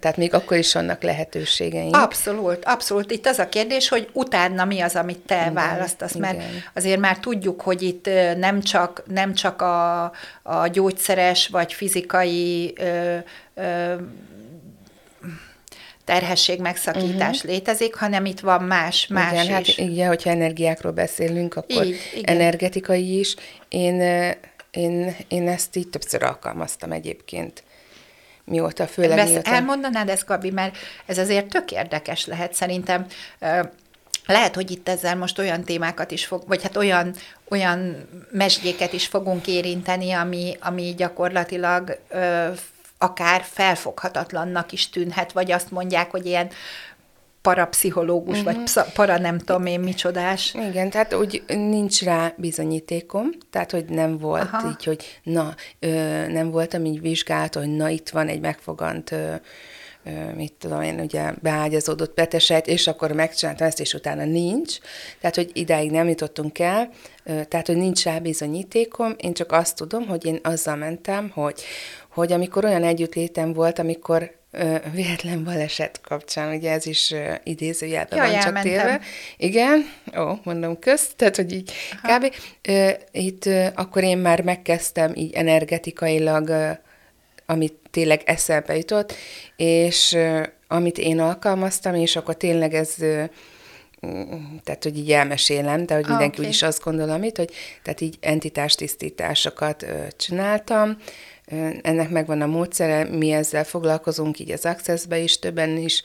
tehát 0.00 0.16
még 0.16 0.34
akkor 0.34 0.56
is 0.56 0.72
vannak 0.72 1.02
lehetőségeink. 1.02 1.96
Abszolút, 1.96 2.64
abszolút. 2.64 3.10
Itt 3.10 3.26
az 3.26 3.38
a 3.38 3.48
kérdés, 3.48 3.88
hogy 3.88 4.08
utána 4.12 4.64
mi 4.64 4.80
az, 4.80 4.96
amit 4.96 5.18
te 5.18 5.40
igen, 5.40 5.54
választasz, 5.54 6.14
mert 6.14 6.34
igen. 6.34 6.62
azért 6.74 7.00
már 7.00 7.18
tudjuk, 7.18 7.60
hogy 7.60 7.82
itt 7.82 8.08
nem 8.36 8.60
csak, 8.60 9.02
nem 9.06 9.34
csak 9.34 9.62
a, 9.62 10.02
a 10.42 10.66
gyógyszeres 10.66 11.48
vagy 11.48 11.72
fizikai 11.72 12.72
ö, 12.76 13.16
ö, 13.54 13.94
terhesség 16.04 16.60
megszakítás 16.60 17.36
uh-huh. 17.36 17.50
létezik, 17.50 17.94
hanem 17.94 18.24
itt 18.24 18.40
van 18.40 18.62
más, 18.62 19.06
más 19.06 19.32
igen, 19.32 19.46
hát 19.46 19.66
is. 19.66 19.76
Hát 19.76 19.88
igen, 19.88 20.08
hogyha 20.08 20.30
energiákról 20.30 20.92
beszélünk, 20.92 21.56
akkor 21.56 21.86
így, 21.86 21.96
igen. 22.14 22.36
energetikai 22.36 23.18
is. 23.18 23.36
Én, 23.68 24.00
én, 24.70 25.16
én 25.28 25.48
ezt 25.48 25.76
így 25.76 25.88
többször 25.88 26.22
alkalmaztam 26.22 26.92
egyébként 26.92 27.62
mióta, 28.52 28.86
főleg 28.86 29.16
Besz, 29.16 29.28
mióta... 29.28 29.50
Elmondanád 29.50 30.08
ezt, 30.08 30.26
Gabi, 30.26 30.50
mert 30.50 30.76
ez 31.06 31.18
azért 31.18 31.46
tök 31.46 31.70
érdekes 31.70 32.26
lehet 32.26 32.54
szerintem. 32.54 33.06
Lehet, 34.26 34.54
hogy 34.54 34.70
itt 34.70 34.88
ezzel 34.88 35.16
most 35.16 35.38
olyan 35.38 35.64
témákat 35.64 36.10
is 36.10 36.26
fog, 36.26 36.42
vagy 36.46 36.62
hát 36.62 36.76
olyan, 36.76 37.14
olyan 37.48 38.08
mesdjéket 38.30 38.92
is 38.92 39.06
fogunk 39.06 39.46
érinteni, 39.46 40.12
ami, 40.12 40.56
ami 40.60 40.94
gyakorlatilag 40.96 41.98
ö, 42.08 42.48
akár 42.98 43.44
felfoghatatlannak 43.50 44.72
is 44.72 44.88
tűnhet, 44.88 45.32
vagy 45.32 45.52
azt 45.52 45.70
mondják, 45.70 46.10
hogy 46.10 46.26
ilyen 46.26 46.50
parapszichológus, 47.42 48.38
uh-huh. 48.38 48.54
vagy 48.54 48.62
psza, 48.62 48.86
para 48.94 49.18
nem 49.18 49.38
tudom 49.38 49.66
én 49.66 49.80
micsodás. 49.80 50.54
Igen, 50.68 50.90
tehát 50.90 51.14
úgy 51.14 51.42
nincs 51.46 52.02
rá 52.02 52.34
bizonyítékom, 52.36 53.30
tehát 53.50 53.70
hogy 53.70 53.84
nem 53.84 54.18
volt 54.18 54.48
Aha. 54.52 54.68
így, 54.68 54.84
hogy 54.84 55.20
na, 55.22 55.54
ö, 55.78 55.88
nem 56.28 56.50
voltam 56.50 56.84
így 56.84 57.00
vizsgált, 57.00 57.54
hogy 57.54 57.76
na 57.76 57.88
itt 57.88 58.08
van 58.08 58.28
egy 58.28 58.40
megfogant 58.40 59.10
ö, 59.12 59.34
mit 60.36 60.52
tudom 60.52 60.82
én, 60.82 61.00
ugye 61.00 61.32
beágyazódott 61.40 62.14
peteset, 62.14 62.66
és 62.66 62.86
akkor 62.86 63.12
megcsináltam 63.12 63.66
ezt, 63.66 63.80
és 63.80 63.94
utána 63.94 64.24
nincs. 64.24 64.78
Tehát, 65.20 65.36
hogy 65.36 65.50
idáig 65.52 65.90
nem 65.90 66.08
jutottunk 66.08 66.58
el, 66.58 66.88
tehát, 67.24 67.66
hogy 67.66 67.76
nincs 67.76 68.04
rá 68.04 68.18
bizonyítékom, 68.18 69.14
én 69.16 69.32
csak 69.32 69.52
azt 69.52 69.76
tudom, 69.76 70.06
hogy 70.06 70.24
én 70.24 70.38
azzal 70.42 70.76
mentem, 70.76 71.30
hogy, 71.34 71.62
hogy 72.08 72.32
amikor 72.32 72.64
olyan 72.64 72.84
együttlétem 72.84 73.52
volt, 73.52 73.78
amikor 73.78 74.40
véletlen 74.92 75.44
baleset 75.44 76.00
kapcsán, 76.00 76.54
ugye 76.54 76.70
ez 76.70 76.86
is 76.86 77.14
idézőjelben 77.42 78.30
van 78.30 78.40
csak 78.40 78.60
télve. 78.60 79.00
Igen, 79.36 79.90
ó, 80.18 80.38
mondom 80.42 80.78
közt, 80.78 81.16
tehát, 81.16 81.36
hogy 81.36 81.52
így 81.52 81.72
Aha. 82.02 82.18
kb. 82.18 82.34
Itt 83.12 83.48
akkor 83.74 84.02
én 84.02 84.18
már 84.18 84.40
megkezdtem 84.42 85.12
így 85.14 85.32
energetikailag, 85.32 86.78
amit 87.46 87.74
tényleg 87.90 88.22
eszembe 88.24 88.76
jutott, 88.76 89.14
és 89.56 90.16
amit 90.68 90.98
én 90.98 91.20
alkalmaztam, 91.20 91.94
és 91.94 92.16
akkor 92.16 92.36
tényleg 92.36 92.74
ez 92.74 92.94
tehát, 94.64 94.82
hogy 94.82 94.98
így 94.98 95.12
elmesélem, 95.12 95.86
de 95.86 95.94
hogy 95.94 96.04
ah, 96.04 96.08
mindenki 96.08 96.34
okay. 96.34 96.46
úgyis 96.46 96.62
azt 96.62 96.82
gondol, 96.82 97.10
amit, 97.10 97.36
hogy 97.36 97.50
tehát 97.82 98.00
így 98.00 98.16
entitástisztításokat 98.20 99.86
csináltam, 100.16 100.96
ennek 101.82 102.10
megvan 102.10 102.40
a 102.40 102.46
módszere, 102.46 103.04
mi 103.04 103.32
ezzel 103.32 103.64
foglalkozunk, 103.64 104.38
így 104.38 104.50
az 104.50 104.64
Access-be 104.64 105.18
is, 105.18 105.38
többen 105.38 105.76
is, 105.76 106.02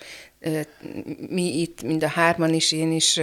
mi 1.30 1.60
itt, 1.60 1.82
mind 1.82 2.04
a 2.04 2.08
hárman 2.08 2.54
is, 2.54 2.72
én 2.72 2.92
is, 2.92 3.20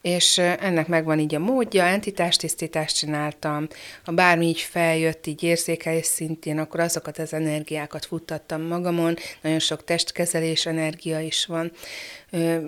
és 0.00 0.38
ennek 0.38 0.86
megvan 0.86 1.18
így 1.18 1.34
a 1.34 1.38
módja, 1.38 1.84
entitástisztítást 1.84 2.96
csináltam, 2.96 3.68
ha 4.04 4.12
bármi 4.12 4.46
így 4.46 4.60
feljött, 4.60 5.26
így 5.26 5.42
érzékelés 5.42 6.06
szintén, 6.06 6.58
akkor 6.58 6.80
azokat 6.80 7.18
az 7.18 7.32
energiákat 7.32 8.04
futtattam 8.04 8.62
magamon, 8.62 9.16
nagyon 9.40 9.58
sok 9.58 9.84
testkezelés 9.84 10.66
energia 10.66 11.20
is 11.20 11.46
van. 11.46 11.72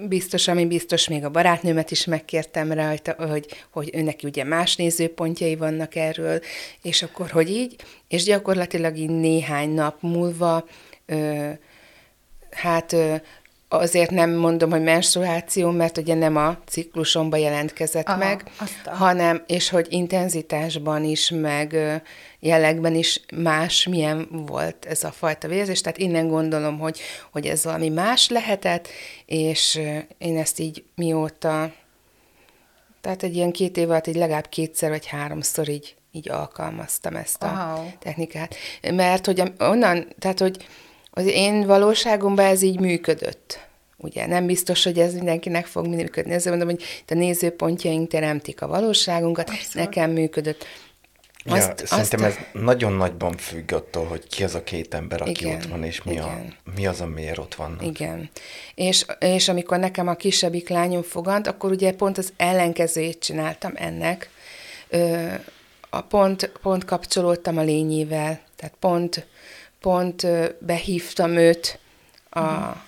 Biztos, 0.09 0.49
ami 0.49 0.67
biztos, 0.67 1.09
még 1.09 1.25
a 1.25 1.31
barátnőmet 1.31 1.91
is 1.91 2.05
megkértem 2.05 2.73
rá, 2.73 2.95
hogy, 3.17 3.47
hogy 3.71 3.91
őnek 3.95 4.21
ugye 4.23 4.45
más 4.45 4.77
nézőpontjai 4.77 5.57
vannak 5.57 5.95
erről, 5.95 6.41
és 6.83 7.03
akkor, 7.03 7.31
hogy 7.31 7.51
így, 7.51 7.77
és 8.09 8.23
gyakorlatilag 8.23 8.97
így 8.97 9.11
néhány 9.11 9.71
nap 9.71 9.97
múlva, 10.01 10.65
hát 12.51 12.97
azért 13.73 14.11
nem 14.11 14.31
mondom, 14.31 14.71
hogy 14.71 14.83
menstruáció, 14.83 15.71
mert 15.71 15.99
ugye 15.99 16.15
nem 16.15 16.37
a 16.37 16.59
ciklusomba 16.67 17.37
jelentkezett 17.37 18.07
Aha, 18.07 18.17
meg, 18.17 18.51
aztán. 18.57 18.97
hanem, 18.97 19.43
és 19.47 19.69
hogy 19.69 19.87
intenzitásban 19.91 21.05
is, 21.05 21.31
meg 21.31 21.77
jellegben 22.41 22.95
is 22.95 23.21
más, 23.37 23.87
milyen 23.87 24.29
volt 24.47 24.85
ez 24.85 25.05
a 25.05 25.11
fajta 25.11 25.49
vérzés. 25.49 25.81
Tehát 25.81 25.99
innen 25.99 26.29
gondolom, 26.29 26.79
hogy, 26.79 27.01
hogy 27.33 27.47
ez 27.47 27.65
valami 27.65 27.89
más 27.89 28.29
lehetett, 28.29 28.89
és 29.27 29.81
én 30.19 30.39
ezt 30.39 30.59
így 30.59 30.85
mióta, 30.95 31.73
tehát 33.01 33.23
egy 33.23 33.37
ilyen 33.37 33.53
két 33.53 33.77
év 33.77 33.91
alatt 33.91 34.07
így 34.07 34.17
legalább 34.17 34.49
kétszer 34.49 34.91
vagy 34.91 35.07
háromszor 35.07 35.69
így, 35.69 35.97
így 36.13 36.31
alkalmaztam 36.31 37.17
ezt 37.17 37.43
a 37.43 37.75
wow. 37.77 37.87
technikát. 37.99 38.55
Mert 38.91 39.27
hogy 39.27 39.43
onnan, 39.59 40.09
tehát 40.19 40.39
hogy 40.39 40.67
az 41.15 41.27
én 41.27 41.67
valóságomban 41.67 42.45
ez 42.45 42.63
így 42.63 42.81
működött. 42.81 43.61
Ugye 43.97 44.27
nem 44.27 44.47
biztos, 44.47 44.85
hogy 44.85 44.99
ez 44.99 45.15
mindenkinek 45.15 45.67
fog 45.67 45.87
működni. 45.87 46.33
Ezért 46.33 46.57
mondom, 46.57 46.77
hogy 46.77 46.85
a 47.09 47.15
nézőpontjaink 47.15 48.09
teremtik 48.09 48.63
a 48.63 48.67
valóságunkat, 48.67 49.49
Abszolút. 49.49 49.75
nekem 49.75 50.11
működött. 50.11 50.67
Azt, 51.45 51.81
ja, 51.81 51.87
szerintem 51.87 52.25
azt... 52.25 52.39
ez 52.39 52.63
nagyon 52.63 52.93
nagyban 52.93 53.37
függ 53.37 53.73
attól, 53.73 54.05
hogy 54.05 54.27
ki 54.27 54.45
az 54.45 54.55
a 54.55 54.63
két 54.63 54.95
ember, 54.95 55.23
aki 55.23 55.31
igen, 55.31 55.55
ott 55.57 55.65
van, 55.65 55.85
és 55.85 56.03
mi, 56.03 56.19
a, 56.19 56.41
mi 56.75 56.87
az, 56.87 57.01
amiért 57.01 57.39
ott 57.39 57.55
van. 57.55 57.79
Igen. 57.81 58.31
És, 58.75 59.07
és 59.19 59.49
amikor 59.49 59.79
nekem 59.79 60.09
a 60.09 60.15
kisebbik 60.15 60.69
lányom 60.69 61.03
fogant, 61.03 61.47
akkor 61.47 61.71
ugye 61.71 61.93
pont 61.93 62.19
az 62.19 62.33
ellenkezőjét 62.37 63.19
csináltam 63.19 63.73
ennek. 63.75 64.31
Ö, 64.89 65.29
a 65.91 66.01
pont, 66.01 66.53
pont 66.63 66.85
kapcsolódtam 66.85 67.59
a 67.59 67.63
lényével, 67.63 68.41
tehát 68.57 68.75
pont 68.79 69.27
pont 69.83 70.27
behívtam 70.59 71.37
őt 71.37 71.81
a, 72.35 72.41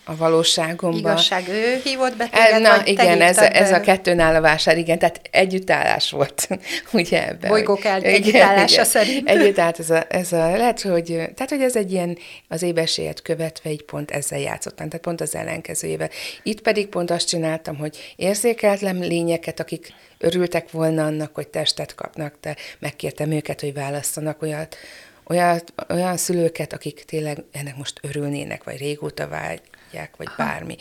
a 0.05 0.17
valóságomba. 0.17 0.99
Igazság, 0.99 1.49
ő 1.49 1.81
hívott 1.85 2.17
be 2.17 2.29
téged, 2.29 2.61
Na, 2.61 2.87
igen, 2.87 3.21
ez, 3.21 3.39
a, 3.39 3.57
ez 3.57 3.73
a 3.73 3.81
kettőnál 3.81 4.35
a 4.35 4.41
vásár, 4.41 4.79
igen, 4.79 4.99
tehát 4.99 5.21
együttállás 5.31 6.11
volt, 6.11 6.49
ugye 6.93 7.29
ebben. 7.29 7.51
Bolygók 7.51 7.85
el, 7.85 8.01
együttállása 8.01 8.73
igen, 8.73 8.85
szerint. 8.85 9.29
Együttállt 9.29 9.79
ez 9.79 9.91
a, 9.91 10.05
ez 10.09 10.33
a, 10.33 10.57
lehet, 10.57 10.81
hogy, 10.81 11.05
tehát, 11.07 11.49
hogy 11.49 11.61
ez 11.61 11.77
egy 11.77 11.93
ilyen, 11.93 12.19
az 12.49 12.63
ébesélyet 12.63 13.23
követve 13.23 13.71
így 13.71 13.83
pont 13.83 14.11
ezzel 14.11 14.39
játszottam, 14.39 14.89
tehát 14.89 15.05
pont 15.05 15.21
az 15.21 15.35
ellenkezőjével. 15.35 16.11
Itt 16.43 16.61
pedig 16.61 16.89
pont 16.89 17.11
azt 17.11 17.29
csináltam, 17.29 17.77
hogy 17.77 18.15
érzékeltem 18.17 19.01
lényeket, 19.01 19.61
akik 19.61 19.93
örültek 20.19 20.71
volna 20.71 21.05
annak, 21.05 21.35
hogy 21.35 21.49
testet 21.49 21.95
kapnak, 21.95 22.35
de 22.41 22.57
megkértem 22.79 23.31
őket, 23.31 23.61
hogy 23.61 23.75
választanak 23.75 24.43
olyat, 24.43 24.77
olyan, 25.27 25.61
olyan 25.89 26.17
szülőket, 26.17 26.73
akik 26.73 27.05
tényleg 27.05 27.45
ennek 27.53 27.77
most 27.77 28.01
örülnének, 28.03 28.65
vagy 28.65 28.79
régóta 28.79 29.29
vágyják, 29.29 30.17
vagy 30.17 30.27
Aha. 30.27 30.45
bármi. 30.45 30.77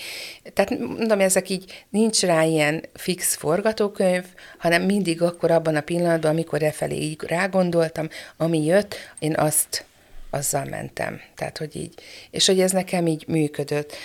Tehát 0.53 0.79
mondom, 0.79 1.19
ezek 1.19 1.49
így 1.49 1.85
nincs 1.89 2.21
rá 2.21 2.43
ilyen 2.43 2.85
fix 2.93 3.35
forgatókönyv, 3.35 4.25
hanem 4.57 4.81
mindig 4.81 5.21
akkor 5.21 5.51
abban 5.51 5.75
a 5.75 5.81
pillanatban, 5.81 6.31
amikor 6.31 6.63
e 6.63 6.71
felé 6.71 6.95
így 6.95 7.21
rágondoltam, 7.21 8.09
ami 8.37 8.65
jött, 8.65 8.95
én 9.19 9.35
azt 9.35 9.85
azzal 10.29 10.65
mentem. 10.65 11.21
Tehát, 11.35 11.57
hogy 11.57 11.75
így, 11.75 11.93
és 12.31 12.45
hogy 12.45 12.59
ez 12.59 12.71
nekem 12.71 13.07
így 13.07 13.25
működött, 13.27 13.95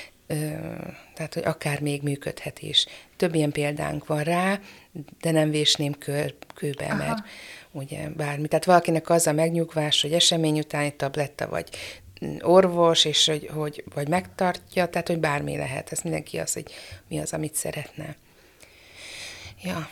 tehát, 1.14 1.34
hogy 1.34 1.44
akár 1.44 1.80
még 1.80 2.02
működhet 2.02 2.58
is. 2.58 2.86
Több 3.16 3.34
ilyen 3.34 3.52
példánk 3.52 4.06
van 4.06 4.22
rá, 4.22 4.60
de 5.20 5.30
nem 5.30 5.50
vésném 5.50 5.92
kör, 5.92 6.34
kőbe, 6.54 6.84
Aha. 6.84 6.96
mert 6.96 7.18
ugye 7.70 8.08
bármi. 8.08 8.48
Tehát 8.48 8.64
valakinek 8.64 9.10
az 9.10 9.26
a 9.26 9.32
megnyugvás, 9.32 10.02
hogy 10.02 10.12
esemény 10.12 10.58
utáni 10.58 10.96
tabletta, 10.96 11.48
vagy 11.48 11.68
orvos, 12.40 13.04
és 13.04 13.26
hogy, 13.26 13.50
hogy 13.54 13.84
vagy 13.94 14.08
megtartja, 14.08 14.88
tehát 14.88 15.06
hogy 15.08 15.18
bármi 15.18 15.56
lehet. 15.56 15.92
Ez 15.92 16.00
mindenki 16.00 16.38
az, 16.38 16.52
hogy 16.52 16.72
mi 17.08 17.18
az, 17.18 17.32
amit 17.32 17.54
szeretne. 17.54 18.16
Ja. 19.62 19.88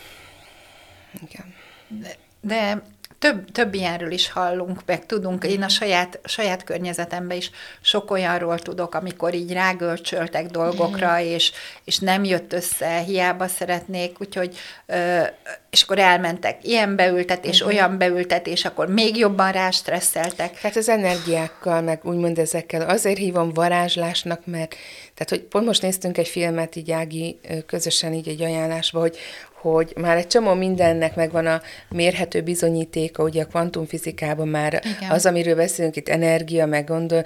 Igen. 1.29 1.55
De, 1.89 2.17
de 2.41 2.83
több, 3.19 3.51
több 3.53 3.75
ilyenről 3.75 4.11
is 4.11 4.31
hallunk, 4.31 4.81
meg 4.87 5.07
tudunk, 5.07 5.45
én 5.45 5.63
a 5.63 5.69
saját, 5.69 6.21
saját 6.25 6.65
környezetemben 6.65 7.37
is 7.37 7.51
sok 7.81 8.11
olyanról 8.11 8.59
tudok, 8.59 8.95
amikor 8.95 9.35
így 9.35 9.53
rágölcsöltek 9.53 10.47
dolgokra, 10.47 11.21
és, 11.21 11.53
és 11.85 11.99
nem 11.99 12.25
jött 12.25 12.53
össze, 12.53 12.99
hiába 12.99 13.49
szeretnék, 13.49 14.21
úgyhogy, 14.21 14.57
és 15.71 15.83
akkor 15.83 15.99
elmentek 15.99 16.65
ilyen 16.65 16.97
beültetés, 16.97 17.61
uh-huh. 17.61 17.77
olyan 17.77 17.99
beültetés, 17.99 18.65
akkor 18.65 18.89
még 18.89 19.17
jobban 19.17 19.53
rástresszeltek. 19.53 20.59
Hát 20.59 20.77
az 20.77 20.89
energiákkal, 20.89 21.81
meg 21.81 22.01
úgymond 22.03 22.39
ezekkel, 22.39 22.89
azért 22.89 23.19
hívom 23.19 23.53
varázslásnak, 23.53 24.47
mert 24.47 24.75
tehát, 25.15 25.29
hogy 25.29 25.43
pont 25.43 25.67
most 25.67 25.83
néztünk 25.83 26.19
egy 26.19 26.29
filmet 26.29 26.77
így 26.77 26.91
Ági 26.91 27.41
közösen 27.67 28.13
így 28.13 28.29
egy 28.29 28.43
ajánlásba, 28.43 29.01
hogy 29.01 29.19
hogy 29.73 29.93
már 29.97 30.17
egy 30.17 30.27
csomó 30.27 30.55
mindennek 30.55 31.15
megvan 31.15 31.47
a 31.47 31.63
mérhető 31.89 32.41
bizonyítéka, 32.41 33.23
ugye 33.23 33.43
a 33.43 33.47
kvantumfizikában 33.47 34.49
már 34.49 34.83
Igen. 34.99 35.11
az, 35.11 35.27
amiről 35.27 35.55
beszélünk 35.55 35.97
itt, 35.97 36.09
energia, 36.09 36.67
meg 36.67 36.87
gondol, 36.87 37.23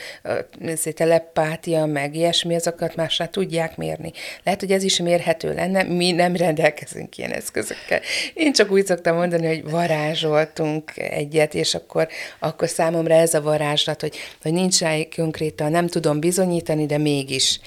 telepátia, 0.94 1.86
meg 1.86 2.14
ilyesmi, 2.14 2.54
azokat 2.54 2.96
már 2.96 3.10
már 3.18 3.28
tudják 3.28 3.76
mérni. 3.76 4.12
Lehet, 4.44 4.60
hogy 4.60 4.72
ez 4.72 4.82
is 4.82 4.98
mérhető 4.98 5.54
lenne, 5.54 5.82
mi 5.82 6.10
nem 6.10 6.36
rendelkezünk 6.36 7.18
ilyen 7.18 7.32
eszközökkel. 7.32 8.00
Én 8.34 8.52
csak 8.52 8.70
úgy 8.70 8.86
szoktam 8.86 9.16
mondani, 9.16 9.46
hogy 9.46 9.70
varázsoltunk 9.70 10.92
egyet, 10.96 11.54
és 11.54 11.74
akkor, 11.74 12.08
akkor 12.38 12.68
számomra 12.68 13.14
ez 13.14 13.34
a 13.34 13.40
varázslat, 13.40 14.00
hogy, 14.00 14.16
hogy 14.42 14.52
nincs 14.52 14.80
rá 14.80 14.96
konkrétan, 15.16 15.70
nem 15.70 15.86
tudom 15.86 16.20
bizonyítani, 16.20 16.86
de 16.86 16.98
mégis 16.98 17.60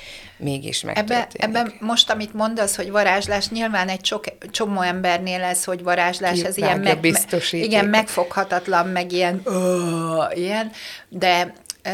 mégis 0.43 0.84
Ebben 0.84 1.27
ebbe 1.34 1.73
most, 1.79 2.10
amit 2.10 2.34
mondasz, 2.34 2.75
hogy 2.75 2.91
varázslás, 2.91 3.49
nyilván 3.49 3.89
egy 3.89 4.06
sok, 4.06 4.23
csomó 4.51 4.82
embernél 4.82 5.43
ez, 5.43 5.63
hogy 5.63 5.84
varázslás, 5.84 6.39
ez 6.39 6.58
ilyen, 6.58 6.79
meg, 6.79 6.99
me, 7.01 7.39
igen, 7.51 7.86
megfoghatatlan, 7.86 8.88
meg 8.88 9.12
ilyen, 9.12 9.41
ö, 9.43 10.23
ilyen, 10.34 10.71
de 11.10 11.53
ö, 11.84 11.89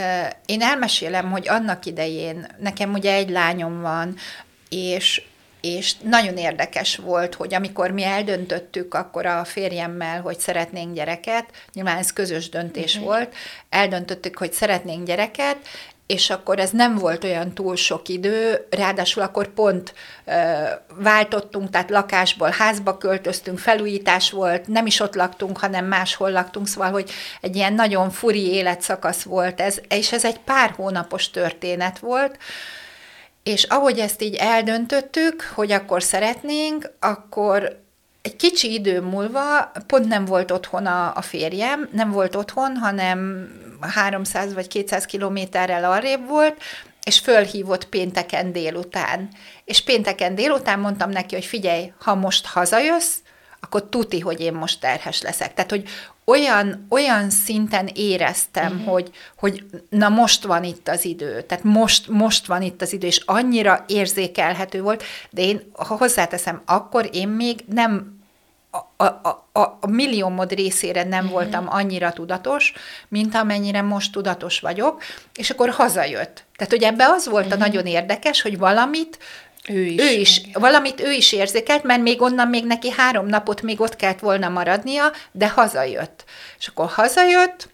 én 0.46 0.62
elmesélem, 0.62 1.32
hogy 1.32 1.50
annak 1.50 1.86
idején, 1.86 2.48
nekem 2.60 2.94
ugye 2.94 3.14
egy 3.14 3.30
lányom 3.30 3.82
van, 3.82 4.16
és 4.70 5.22
és 5.62 5.96
nagyon 6.04 6.38
érdekes 6.38 6.96
volt, 6.96 7.36
hogy 7.36 7.54
amikor 7.54 7.92
mi 7.92 8.04
eldöntöttük 8.04 8.94
akkor 8.94 9.26
a 9.26 9.44
férjemmel, 9.44 10.22
hogy 10.22 10.40
szeretnénk 10.40 10.94
gyereket, 10.94 11.46
nyilván 11.74 11.98
ez 11.98 12.14
közös 12.14 12.50
döntés 12.50 12.96
uh-huh. 12.96 13.10
volt, 13.10 13.36
eldöntöttük, 13.70 14.38
hogy 14.38 14.54
szeretnénk 14.54 15.06
gyereket, 15.06 15.58
és 16.10 16.30
akkor 16.30 16.60
ez 16.60 16.69
nem 16.69 16.95
volt 16.95 17.24
olyan 17.24 17.54
túl 17.54 17.76
sok 17.76 18.08
idő, 18.08 18.67
ráadásul 18.69 19.24
akkor 19.24 19.48
pont 19.48 19.93
ö, 20.26 20.32
váltottunk, 20.95 21.69
tehát 21.69 21.89
lakásból 21.89 22.50
házba 22.50 22.98
költöztünk, 22.98 23.60
felújítás 23.60 24.32
volt, 24.32 24.67
nem 24.67 24.86
is 24.86 25.00
ott 25.00 25.15
laktunk, 25.15 25.58
hanem 25.58 25.86
máshol 25.86 26.32
laktunk, 26.32 26.67
szóval, 26.67 26.91
hogy 26.91 27.12
egy 27.41 27.56
ilyen 27.56 27.74
nagyon 27.74 28.10
furi 28.10 28.52
életszakasz 28.52 29.24
volt 29.24 29.62
ez, 29.62 29.82
és 29.89 30.12
ez 30.12 30.26
egy 30.26 30.39
pár 30.39 30.74
hónapos 30.76 31.30
történet 31.30 32.00
volt, 32.00 32.38
és 33.43 33.63
ahogy 33.63 34.00
ezt 34.00 34.22
így 34.22 34.36
eldöntöttük, 34.36 35.52
hogy 35.56 35.72
akkor 35.72 36.04
szeretnénk, 36.04 36.91
akkor 37.00 37.80
egy 38.30 38.36
kicsi 38.36 38.74
idő 38.74 39.02
múlva 39.02 39.72
pont 39.88 40.08
nem 40.08 40.26
volt 40.26 40.52
otthon 40.52 40.86
a, 40.86 41.15
a 41.15 41.22
férjem, 41.22 41.89
nem 41.92 42.12
volt 42.12 42.36
otthon, 42.36 42.78
hanem 42.78 43.48
300 43.82 44.54
vagy 44.54 44.68
200 44.68 45.06
kilométerrel 45.06 45.92
arrébb 45.92 46.28
volt, 46.28 46.62
és 47.04 47.20
fölhívott 47.20 47.86
pénteken 47.86 48.52
délután. 48.52 49.30
És 49.65 49.84
pénteken 49.84 50.36
délután 50.36 50.80
mondtam 50.80 51.10
neki, 51.10 51.36
hogy 51.36 51.46
figyelj, 51.46 51.94
ha 52.00 52.15
most 52.15 52.46
hazajössz, 52.46 53.15
akkor 53.60 53.89
tuti, 53.89 54.20
hogy 54.20 54.39
én 54.39 54.54
most 54.54 54.80
terhes 54.80 55.22
leszek. 55.22 55.54
Tehát, 55.54 55.70
hogy 55.70 55.84
olyan, 56.26 56.86
olyan 56.89 57.30
szinten 57.30 57.89
éreztem, 57.94 58.72
uh-huh. 58.72 58.92
hogy, 58.92 59.12
hogy 59.38 59.63
na 59.89 60.10
most 60.10 60.44
van 60.44 60.63
itt 60.63 60.88
az 60.88 61.06
idő, 61.06 61.42
tehát 61.42 61.63
most, 61.63 62.08
most 62.08 62.46
van 62.46 62.62
itt 62.62 62.82
az 62.82 62.94
idő, 62.94 63.08
és 63.08 63.22
annyira 63.26 63.84
érzékelhető 63.88 64.82
volt, 64.82 65.04
de 65.30 65.42
én 65.42 65.72
ha 65.74 65.96
hozzáteszem, 65.96 66.62
akkor 66.65 67.10
én 67.12 67.28
még 67.28 67.63
nem 67.65 68.19
a, 68.72 69.04
a, 69.04 69.48
a, 69.52 69.78
a 69.82 69.88
milliómod 69.88 70.52
részére 70.52 71.04
nem 71.04 71.26
uh-huh. 71.26 71.32
voltam 71.32 71.66
annyira 71.70 72.14
tudatos, 72.14 72.74
mint 73.08 73.36
amennyire 73.36 73.82
most 73.82 74.12
tudatos 74.12 74.60
vagyok, 74.60 75.04
és 75.36 75.50
akkor 75.50 75.70
hazajött. 75.70 76.44
Tehát, 76.56 76.72
hogy 76.72 76.84
ebbe 76.84 77.06
az 77.06 77.28
volt 77.28 77.46
uh-huh. 77.46 77.62
a 77.62 77.66
nagyon 77.66 77.86
érdekes, 77.86 78.42
hogy 78.42 78.58
valamit 78.58 79.18
ő 79.68 79.84
is. 79.84 80.02
Ő 80.02 80.10
is, 80.10 80.42
valamit 80.54 81.02
ő 81.02 81.12
is 81.12 81.32
érzékelt, 81.32 81.84
mert 81.84 82.02
még 82.02 82.22
onnan 82.22 82.48
még 82.48 82.66
neki 82.66 82.92
három 82.92 83.26
napot 83.26 83.62
még 83.62 83.82
ott 83.82 83.96
kellett 83.96 84.20
volna 84.20 84.50
maradnia, 84.50 85.12
de 85.32 85.50
hazajött. 85.50 86.24
És 86.60 86.68
akkor 86.68 86.90
hazajött, 86.90 87.70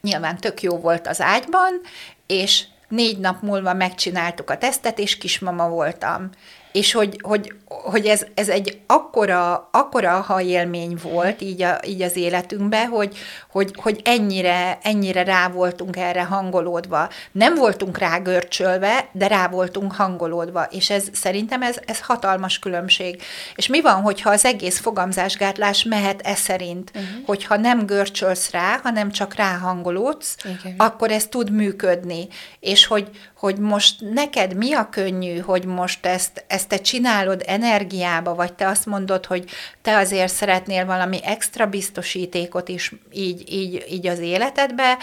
nyilván 0.00 0.36
tök 0.36 0.62
jó 0.62 0.78
volt 0.78 1.06
az 1.06 1.20
ágyban, 1.20 1.80
és 2.26 2.64
négy 2.88 3.18
nap 3.18 3.42
múlva 3.42 3.74
megcsináltuk 3.74 4.50
a 4.50 4.58
tesztet, 4.58 4.98
és 4.98 5.18
kismama 5.18 5.68
voltam 5.68 6.30
és 6.72 6.92
hogy, 6.92 7.20
hogy, 7.22 7.52
hogy 7.68 8.06
ez, 8.06 8.26
ez 8.34 8.48
egy 8.48 8.80
akkora, 8.86 9.68
akkora 9.72 10.20
ha 10.20 10.40
élmény 10.40 10.98
volt 11.02 11.40
így, 11.40 11.62
a, 11.62 11.78
így 11.86 12.02
az 12.02 12.16
életünkben, 12.16 12.86
hogy, 12.86 13.16
hogy, 13.50 13.72
hogy 13.76 14.00
ennyire, 14.04 14.78
ennyire 14.82 15.22
rá 15.22 15.48
voltunk 15.48 15.96
erre 15.96 16.24
hangolódva. 16.24 17.08
Nem 17.32 17.54
voltunk 17.54 17.98
rá 17.98 18.18
görcsölve, 18.18 19.08
de 19.12 19.26
rá 19.26 19.48
voltunk 19.48 19.92
hangolódva, 19.92 20.62
és 20.70 20.90
ez 20.90 21.04
szerintem 21.12 21.62
ez, 21.62 21.76
ez 21.86 22.00
hatalmas 22.00 22.58
különbség. 22.58 23.22
És 23.54 23.66
mi 23.66 23.80
van, 23.80 24.00
hogyha 24.02 24.30
az 24.30 24.44
egész 24.44 24.78
fogamzásgátlás 24.78 25.84
mehet 25.84 26.20
e 26.20 26.34
szerint, 26.34 26.90
uh-huh. 26.94 27.26
hogyha 27.26 27.56
nem 27.56 27.86
görcsölsz 27.86 28.50
rá, 28.50 28.80
hanem 28.82 29.10
csak 29.10 29.34
ráhangolódsz, 29.34 30.36
Igen. 30.44 30.74
akkor 30.76 31.10
ez 31.10 31.26
tud 31.26 31.50
működni. 31.50 32.28
És 32.60 32.86
hogy, 32.86 33.10
hogy 33.38 33.58
most 33.58 33.94
neked 34.00 34.54
mi 34.54 34.72
a 34.72 34.88
könnyű, 34.88 35.38
hogy 35.38 35.64
most 35.64 36.06
ezt, 36.06 36.44
ezt 36.46 36.57
te 36.66 36.76
csinálod 36.76 37.42
energiába, 37.46 38.34
vagy 38.34 38.52
te 38.52 38.68
azt 38.68 38.86
mondod, 38.86 39.26
hogy 39.26 39.50
te 39.82 39.96
azért 39.96 40.32
szeretnél 40.32 40.86
valami 40.86 41.18
extra 41.24 41.66
biztosítékot 41.66 42.68
is 42.68 42.92
így, 43.12 43.52
így, 43.52 43.84
így 43.90 44.06
az 44.06 44.18
életedbe, 44.18 44.98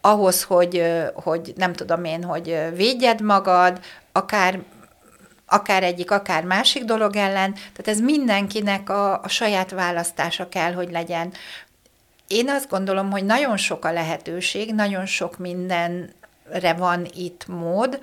ahhoz, 0.00 0.42
hogy, 0.42 0.82
hogy 1.14 1.52
nem 1.56 1.72
tudom 1.72 2.04
én, 2.04 2.24
hogy 2.24 2.58
védjed 2.74 3.20
magad, 3.20 3.80
akár 4.12 4.58
akár 5.52 5.82
egyik, 5.82 6.10
akár 6.10 6.44
másik 6.44 6.84
dolog 6.84 7.16
ellen, 7.16 7.52
tehát 7.52 7.88
ez 7.88 8.00
mindenkinek 8.00 8.88
a, 8.88 9.22
a 9.22 9.28
saját 9.28 9.70
választása 9.70 10.48
kell, 10.48 10.72
hogy 10.72 10.90
legyen. 10.90 11.32
Én 12.28 12.48
azt 12.48 12.68
gondolom, 12.68 13.10
hogy 13.10 13.24
nagyon 13.24 13.56
sok 13.56 13.84
a 13.84 13.92
lehetőség, 13.92 14.74
nagyon 14.74 15.06
sok 15.06 15.38
mindenre 15.38 16.72
van 16.76 17.06
itt 17.14 17.46
mód, 17.46 17.98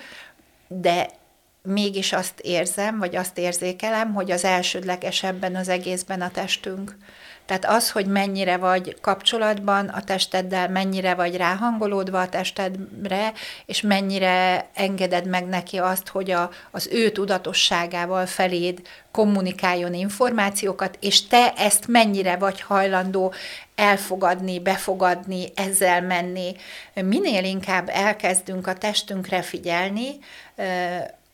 de 0.67 1.09
mégis 1.61 2.13
azt 2.13 2.39
érzem, 2.39 2.97
vagy 2.97 3.15
azt 3.15 3.37
érzékelem, 3.37 4.13
hogy 4.13 4.31
az 4.31 4.43
elsődlegesebben 4.43 5.55
az 5.55 5.69
egészben 5.69 6.21
a 6.21 6.31
testünk. 6.31 6.97
Tehát 7.49 7.65
az, 7.65 7.91
hogy 7.91 8.05
mennyire 8.05 8.57
vagy 8.57 8.97
kapcsolatban 9.01 9.87
a 9.87 10.03
testeddel, 10.03 10.69
mennyire 10.69 11.13
vagy 11.13 11.37
ráhangolódva 11.37 12.21
a 12.21 12.29
testedre, 12.29 13.33
és 13.65 13.81
mennyire 13.81 14.67
engeded 14.73 15.27
meg 15.27 15.47
neki 15.47 15.77
azt, 15.77 16.07
hogy 16.07 16.31
a, 16.31 16.49
az 16.71 16.89
ő 16.91 17.11
tudatosságával 17.11 18.25
feléd 18.25 18.81
kommunikáljon 19.11 19.93
információkat, 19.93 20.97
és 21.01 21.27
te 21.27 21.53
ezt 21.53 21.87
mennyire 21.87 22.35
vagy 22.35 22.61
hajlandó 22.61 23.33
elfogadni, 23.75 24.59
befogadni, 24.59 25.45
ezzel 25.55 26.01
menni. 26.01 26.55
Minél 26.93 27.43
inkább 27.43 27.89
elkezdünk 27.91 28.67
a 28.67 28.73
testünkre 28.73 29.41
figyelni, 29.41 30.09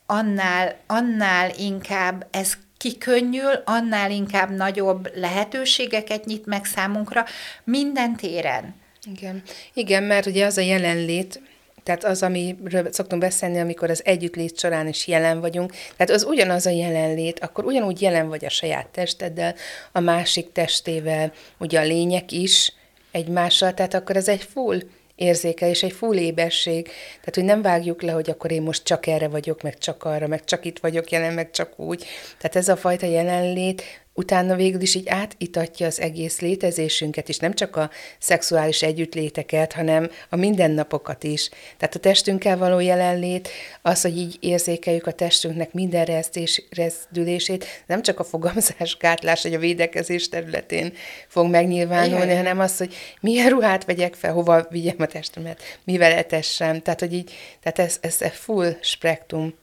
annál, 0.05 0.75
annál 0.87 1.51
inkább 1.57 2.27
ez 2.31 2.57
kikönnyül, 2.77 3.51
annál 3.65 4.11
inkább 4.11 4.55
nagyobb 4.55 5.09
lehetőségeket 5.15 6.25
nyit 6.25 6.45
meg 6.45 6.65
számunkra 6.65 7.25
minden 7.63 8.15
téren. 8.15 8.75
Igen, 9.11 9.43
Igen 9.73 10.03
mert 10.03 10.25
ugye 10.25 10.45
az 10.45 10.57
a 10.57 10.61
jelenlét, 10.61 11.41
tehát 11.83 12.03
az, 12.03 12.23
amiről 12.23 12.91
szoktunk 12.91 13.21
beszélni, 13.21 13.59
amikor 13.59 13.89
az 13.89 14.05
együttlét 14.05 14.59
során 14.59 14.87
is 14.87 15.07
jelen 15.07 15.39
vagyunk, 15.39 15.71
tehát 15.71 16.09
az 16.09 16.23
ugyanaz 16.23 16.65
a 16.65 16.69
jelenlét, 16.69 17.39
akkor 17.39 17.65
ugyanúgy 17.65 18.01
jelen 18.01 18.27
vagy 18.27 18.45
a 18.45 18.49
saját 18.49 18.87
testeddel, 18.87 19.55
a 19.91 19.99
másik 19.99 20.51
testével, 20.51 21.33
ugye 21.57 21.79
a 21.79 21.83
lények 21.83 22.31
is 22.31 22.73
egymással, 23.11 23.73
tehát 23.73 23.93
akkor 23.93 24.15
ez 24.15 24.27
egy 24.27 24.43
full 24.43 24.79
érzékelés, 25.15 25.83
egy 25.83 25.91
full 25.91 26.17
éberség. 26.17 26.83
Tehát, 27.19 27.35
hogy 27.35 27.43
nem 27.43 27.61
vágjuk 27.61 28.01
le, 28.01 28.11
hogy 28.11 28.29
akkor 28.29 28.51
én 28.51 28.61
most 28.61 28.83
csak 28.83 29.07
erre 29.07 29.27
vagyok, 29.27 29.61
meg 29.61 29.77
csak 29.77 30.03
arra, 30.03 30.27
meg 30.27 30.43
csak 30.43 30.65
itt 30.65 30.79
vagyok 30.79 31.11
jelen, 31.11 31.33
meg 31.33 31.51
csak 31.51 31.79
úgy. 31.79 32.05
Tehát 32.37 32.55
ez 32.55 32.67
a 32.67 32.75
fajta 32.75 33.05
jelenlét 33.05 34.04
utána 34.15 34.55
végül 34.55 34.81
is 34.81 34.95
így 34.95 35.07
átitatja 35.07 35.87
az 35.87 35.99
egész 35.99 36.39
létezésünket 36.39 37.29
is, 37.29 37.37
nem 37.37 37.53
csak 37.53 37.75
a 37.75 37.89
szexuális 38.19 38.81
együttléteket, 38.81 39.73
hanem 39.73 40.09
a 40.29 40.35
mindennapokat 40.35 41.23
is. 41.23 41.49
Tehát 41.77 41.95
a 41.95 41.99
testünkkel 41.99 42.57
való 42.57 42.79
jelenlét, 42.79 43.49
az, 43.81 44.01
hogy 44.01 44.17
így 44.17 44.37
érzékeljük 44.39 45.07
a 45.07 45.11
testünknek 45.11 45.73
minden 45.73 46.05
rezdés, 46.05 46.63
rezdülését, 46.69 47.65
nem 47.85 48.01
csak 48.01 48.19
a 48.19 48.23
fogamzásgátlás, 48.23 49.43
vagy 49.43 49.53
a 49.53 49.59
védekezés 49.59 50.29
területén 50.29 50.93
fog 51.27 51.49
megnyilvánulni, 51.49 52.23
Igen. 52.23 52.37
hanem 52.37 52.59
az, 52.59 52.77
hogy 52.77 52.95
milyen 53.21 53.49
ruhát 53.49 53.85
vegyek 53.85 54.13
fel, 54.13 54.33
hova 54.33 54.65
vigyem 54.69 54.95
a 54.97 55.05
testemet, 55.05 55.61
mivel 55.83 56.11
etessem. 56.11 56.81
Tehát, 56.81 56.99
hogy 56.99 57.13
így, 57.13 57.31
tehát 57.61 57.79
ez, 57.79 57.97
ez, 58.01 58.21
ez 58.21 58.31
full 58.33 58.77
spektrum 58.81 59.53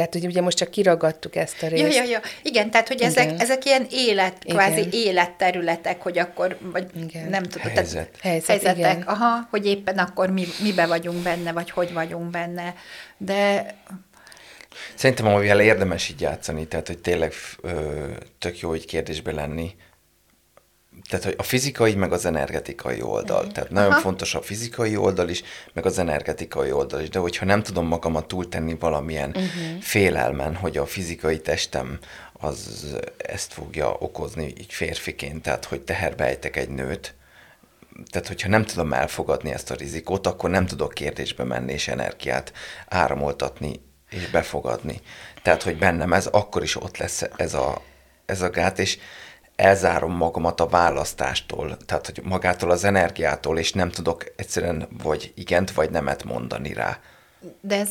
tehát, 0.00 0.14
hogy 0.14 0.26
ugye 0.26 0.40
most 0.40 0.56
csak 0.56 0.70
kiragadtuk 0.70 1.36
ezt 1.36 1.62
a 1.62 1.66
részt. 1.66 1.94
Ja, 1.94 2.02
ja, 2.02 2.10
ja. 2.10 2.20
Igen, 2.42 2.70
tehát, 2.70 2.88
hogy 2.88 3.00
ezek, 3.00 3.24
Igen. 3.24 3.40
ezek 3.40 3.64
ilyen 3.64 3.86
élet, 3.90 4.44
igen. 4.44 4.56
kvázi 4.56 4.88
életterületek, 4.92 6.02
hogy 6.02 6.18
akkor, 6.18 6.58
vagy 6.60 6.86
igen. 7.02 7.28
nem 7.28 7.42
tudom, 7.42 7.72
Helyzet. 7.72 7.92
tehát 7.92 8.20
Helyzet, 8.20 8.46
helyzetek, 8.48 8.76
igen. 8.76 9.02
aha, 9.02 9.46
hogy 9.50 9.66
éppen 9.66 9.98
akkor 9.98 10.30
mi, 10.30 10.46
mibe 10.62 10.86
vagyunk 10.86 11.22
benne, 11.22 11.52
vagy 11.52 11.70
hogy 11.70 11.92
vagyunk 11.92 12.30
benne. 12.30 12.74
De 13.16 13.66
Szerintem 14.94 15.26
amivel 15.26 15.60
érdemes 15.60 16.08
így 16.08 16.20
játszani, 16.20 16.66
tehát 16.66 16.86
hogy 16.86 16.98
tényleg 16.98 17.32
ö, 17.60 18.04
tök 18.38 18.60
jó 18.60 18.74
így 18.74 18.86
kérdésbe 18.86 19.32
lenni, 19.32 19.74
tehát 21.08 21.24
hogy 21.24 21.34
a 21.38 21.42
fizikai, 21.42 21.94
meg 21.94 22.12
az 22.12 22.24
energetikai 22.24 23.02
oldal. 23.02 23.44
Mm. 23.44 23.48
Tehát 23.48 23.70
nagyon 23.70 23.90
Aha. 23.90 24.00
fontos 24.00 24.34
a 24.34 24.42
fizikai 24.42 24.96
oldal 24.96 25.28
is, 25.28 25.42
meg 25.72 25.86
az 25.86 25.98
energetikai 25.98 26.72
oldal 26.72 27.00
is. 27.00 27.08
De 27.08 27.18
hogyha 27.18 27.44
nem 27.44 27.62
tudom 27.62 27.86
magamat 27.86 28.28
túltenni 28.28 28.76
valamilyen 28.78 29.28
uh-huh. 29.28 29.80
félelmen, 29.80 30.54
hogy 30.54 30.76
a 30.76 30.86
fizikai 30.86 31.40
testem 31.40 31.98
az 32.32 32.86
ezt 33.16 33.52
fogja 33.52 33.96
okozni 33.98 34.52
így 34.58 34.72
férfiként, 34.72 35.42
tehát 35.42 35.64
hogy 35.64 35.80
teherbe 35.80 36.24
ejtek 36.24 36.56
egy 36.56 36.68
nőt, 36.68 37.14
tehát 38.10 38.28
hogyha 38.28 38.48
nem 38.48 38.64
tudom 38.64 38.92
elfogadni 38.92 39.52
ezt 39.52 39.70
a 39.70 39.74
rizikót, 39.74 40.26
akkor 40.26 40.50
nem 40.50 40.66
tudok 40.66 40.94
kérdésbe 40.94 41.44
menni 41.44 41.72
és 41.72 41.88
energiát 41.88 42.52
áramoltatni 42.88 43.80
és 44.10 44.30
befogadni. 44.30 45.00
Tehát, 45.42 45.62
hogy 45.62 45.78
bennem 45.78 46.12
ez 46.12 46.26
akkor 46.26 46.62
is 46.62 46.76
ott 46.76 46.96
lesz 46.96 47.24
ez 47.36 47.54
a, 47.54 47.82
ez 48.26 48.42
a 48.42 48.50
gát, 48.50 48.78
és 48.78 48.98
elzárom 49.60 50.12
magamat 50.16 50.60
a 50.60 50.66
választástól, 50.66 51.76
tehát 51.86 52.06
hogy 52.06 52.20
magától 52.24 52.70
az 52.70 52.84
energiától, 52.84 53.58
és 53.58 53.72
nem 53.72 53.90
tudok 53.90 54.24
egyszerűen 54.36 54.88
vagy 55.02 55.32
igent, 55.34 55.70
vagy 55.70 55.90
nemet 55.90 56.24
mondani 56.24 56.72
rá. 56.72 56.98
De 57.60 57.78
ez 57.78 57.90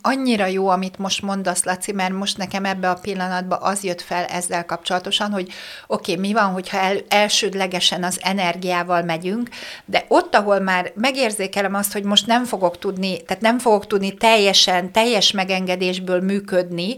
annyira 0.00 0.46
jó, 0.46 0.68
amit 0.68 0.98
most 0.98 1.22
mondasz, 1.22 1.64
Laci, 1.64 1.92
mert 1.92 2.12
most 2.12 2.36
nekem 2.36 2.64
ebbe 2.64 2.90
a 2.90 2.98
pillanatban 3.02 3.58
az 3.62 3.84
jött 3.84 4.00
fel 4.00 4.24
ezzel 4.24 4.64
kapcsolatosan, 4.64 5.30
hogy 5.30 5.52
oké, 5.86 6.12
okay, 6.12 6.26
mi 6.26 6.32
van, 6.32 6.52
hogyha 6.52 6.78
el, 6.78 6.96
elsődlegesen 7.08 8.04
az 8.04 8.18
energiával 8.22 9.02
megyünk, 9.02 9.48
de 9.84 10.04
ott, 10.08 10.34
ahol 10.34 10.60
már 10.60 10.92
megérzékelem 10.94 11.74
azt, 11.74 11.92
hogy 11.92 12.04
most 12.04 12.26
nem 12.26 12.44
fogok 12.44 12.78
tudni, 12.78 13.22
tehát 13.22 13.42
nem 13.42 13.58
fogok 13.58 13.86
tudni 13.86 14.14
teljesen, 14.14 14.92
teljes 14.92 15.30
megengedésből 15.30 16.20
működni, 16.20 16.96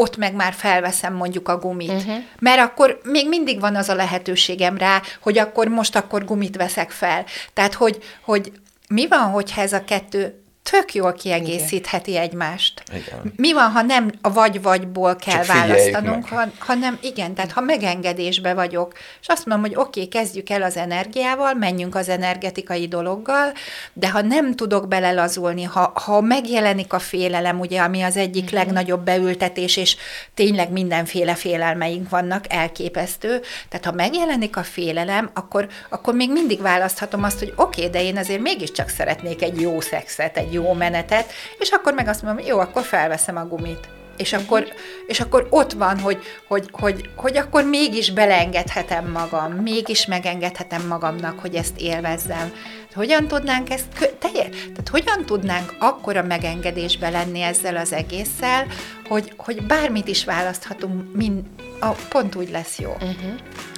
ott 0.00 0.16
meg 0.16 0.34
már 0.34 0.52
felveszem 0.52 1.14
mondjuk 1.14 1.48
a 1.48 1.58
gumit. 1.58 1.90
Uh-huh. 1.90 2.16
Mert 2.38 2.60
akkor 2.60 3.00
még 3.04 3.28
mindig 3.28 3.60
van 3.60 3.76
az 3.76 3.88
a 3.88 3.94
lehetőségem 3.94 4.76
rá, 4.76 5.02
hogy 5.20 5.38
akkor 5.38 5.68
most 5.68 5.96
akkor 5.96 6.24
gumit 6.24 6.56
veszek 6.56 6.90
fel. 6.90 7.24
Tehát, 7.52 7.74
hogy, 7.74 7.98
hogy 8.24 8.52
mi 8.88 9.08
van, 9.08 9.30
hogyha 9.30 9.60
ez 9.60 9.72
a 9.72 9.84
kettő 9.84 10.39
tök 10.62 10.94
jól 10.94 11.12
kiegészítheti 11.12 12.10
igen. 12.10 12.22
egymást. 12.22 12.82
Igen. 12.92 13.32
Mi 13.36 13.52
van, 13.52 13.70
ha 13.70 13.82
nem 13.82 14.12
a 14.20 14.32
vagy-vagyból 14.32 15.16
kell 15.16 15.44
Csak 15.44 15.56
választanunk, 15.56 16.28
ha, 16.28 16.42
hanem 16.58 16.98
igen, 17.02 17.34
tehát 17.34 17.52
ha 17.52 17.60
megengedésbe 17.60 18.54
vagyok, 18.54 18.92
és 19.20 19.26
azt 19.26 19.46
mondom, 19.46 19.66
hogy 19.66 19.76
oké, 19.76 20.02
okay, 20.02 20.20
kezdjük 20.20 20.50
el 20.50 20.62
az 20.62 20.76
energiával, 20.76 21.54
menjünk 21.54 21.94
az 21.94 22.08
energetikai 22.08 22.88
dologgal, 22.88 23.52
de 23.92 24.10
ha 24.10 24.20
nem 24.20 24.54
tudok 24.54 24.88
belelazulni, 24.88 25.62
ha, 25.62 25.92
ha 25.94 26.20
megjelenik 26.20 26.92
a 26.92 26.98
félelem, 26.98 27.60
ugye, 27.60 27.80
ami 27.80 28.02
az 28.02 28.16
egyik 28.16 28.44
uh-huh. 28.44 28.58
legnagyobb 28.58 29.04
beültetés, 29.04 29.76
és 29.76 29.96
tényleg 30.34 30.70
mindenféle 30.70 31.34
félelmeink 31.34 32.08
vannak, 32.08 32.44
elképesztő, 32.52 33.40
tehát 33.68 33.84
ha 33.84 33.92
megjelenik 33.92 34.56
a 34.56 34.62
félelem, 34.62 35.30
akkor, 35.34 35.68
akkor 35.88 36.14
még 36.14 36.32
mindig 36.32 36.60
választhatom 36.60 37.22
azt, 37.22 37.38
hogy 37.38 37.52
oké, 37.56 37.86
okay, 37.86 37.92
de 37.92 38.02
én 38.08 38.16
azért 38.16 38.40
mégiscsak 38.40 38.88
szeretnék 38.88 39.42
egy 39.42 39.60
jó 39.60 39.80
szexet, 39.80 40.36
egy 40.36 40.49
jó 40.52 40.60
jó 40.62 40.72
menetet, 40.72 41.32
és 41.58 41.70
akkor 41.70 41.94
meg 41.94 42.08
azt 42.08 42.22
mondom, 42.22 42.46
jó, 42.46 42.58
akkor 42.58 42.82
felveszem 42.82 43.36
a 43.36 43.46
gumit. 43.46 43.88
És 44.16 44.32
akkor, 44.32 44.64
és 45.06 45.20
akkor 45.20 45.46
ott 45.50 45.72
van, 45.72 45.98
hogy, 45.98 46.18
hogy, 46.48 46.68
hogy, 46.72 47.10
hogy 47.16 47.36
akkor 47.36 47.64
mégis 47.64 48.12
beleengedhetem 48.12 49.10
magam, 49.10 49.52
mégis 49.52 50.06
megengedhetem 50.06 50.86
magamnak, 50.86 51.38
hogy 51.38 51.54
ezt 51.54 51.78
élvezzem. 51.78 52.52
Hogyan 52.94 53.28
tudnánk 53.28 53.70
ezt, 53.70 54.16
telje, 54.18 54.48
tehát 54.48 54.88
hogyan 54.90 55.24
tudnánk 55.26 55.74
akkora 55.78 56.22
megengedésbe 56.22 57.08
lenni 57.08 57.40
ezzel 57.40 57.76
az 57.76 57.92
egésszel, 57.92 58.66
hogy, 59.08 59.32
hogy 59.36 59.62
bármit 59.62 60.08
is 60.08 60.24
választhatunk, 60.24 61.14
mind, 61.14 61.42
a, 61.80 61.88
pont 62.08 62.34
úgy 62.34 62.50
lesz 62.50 62.78
jó. 62.78 62.90
Uh-huh. 62.90 63.34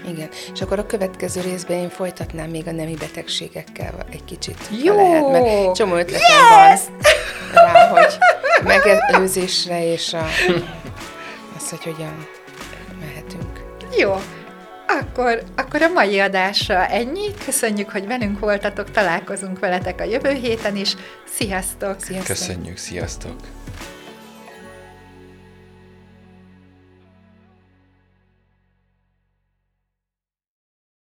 Igen, 0.09 0.29
és 0.55 0.61
akkor 0.61 0.79
a 0.79 0.87
következő 0.87 1.41
részben 1.41 1.77
én 1.77 1.89
folytatnám 1.89 2.51
még 2.51 2.67
a 2.67 2.73
nemi 2.73 2.95
betegségekkel 2.95 3.95
egy 4.11 4.25
kicsit. 4.25 4.59
Jó! 4.85 4.97
Lehet, 4.97 5.31
mert 5.31 5.75
csomó 5.75 5.95
ötletem 5.95 6.69
yes! 6.69 6.81
van 7.55 7.73
rá, 7.73 7.89
hogy 7.89 8.19
megelőzésre 8.65 9.93
és 9.93 10.13
a, 10.13 10.25
az, 11.57 11.71
hogy 11.71 11.83
hogyan 11.83 12.27
mehetünk. 13.01 13.65
Jó, 13.97 14.21
akkor, 15.01 15.43
akkor 15.57 15.83
a 15.83 15.89
mai 15.89 16.21
adásra 16.21 16.87
ennyi. 16.87 17.35
Köszönjük, 17.45 17.91
hogy 17.91 18.07
velünk 18.07 18.39
voltatok, 18.39 18.91
találkozunk 18.91 19.59
veletek 19.59 20.01
a 20.01 20.05
jövő 20.05 20.33
héten 20.33 20.77
is. 20.77 20.97
Sziasztok! 21.35 21.97
Sziasztok! 22.03 22.27
Köszönjük, 22.27 22.77
sziasztok! 22.77 23.62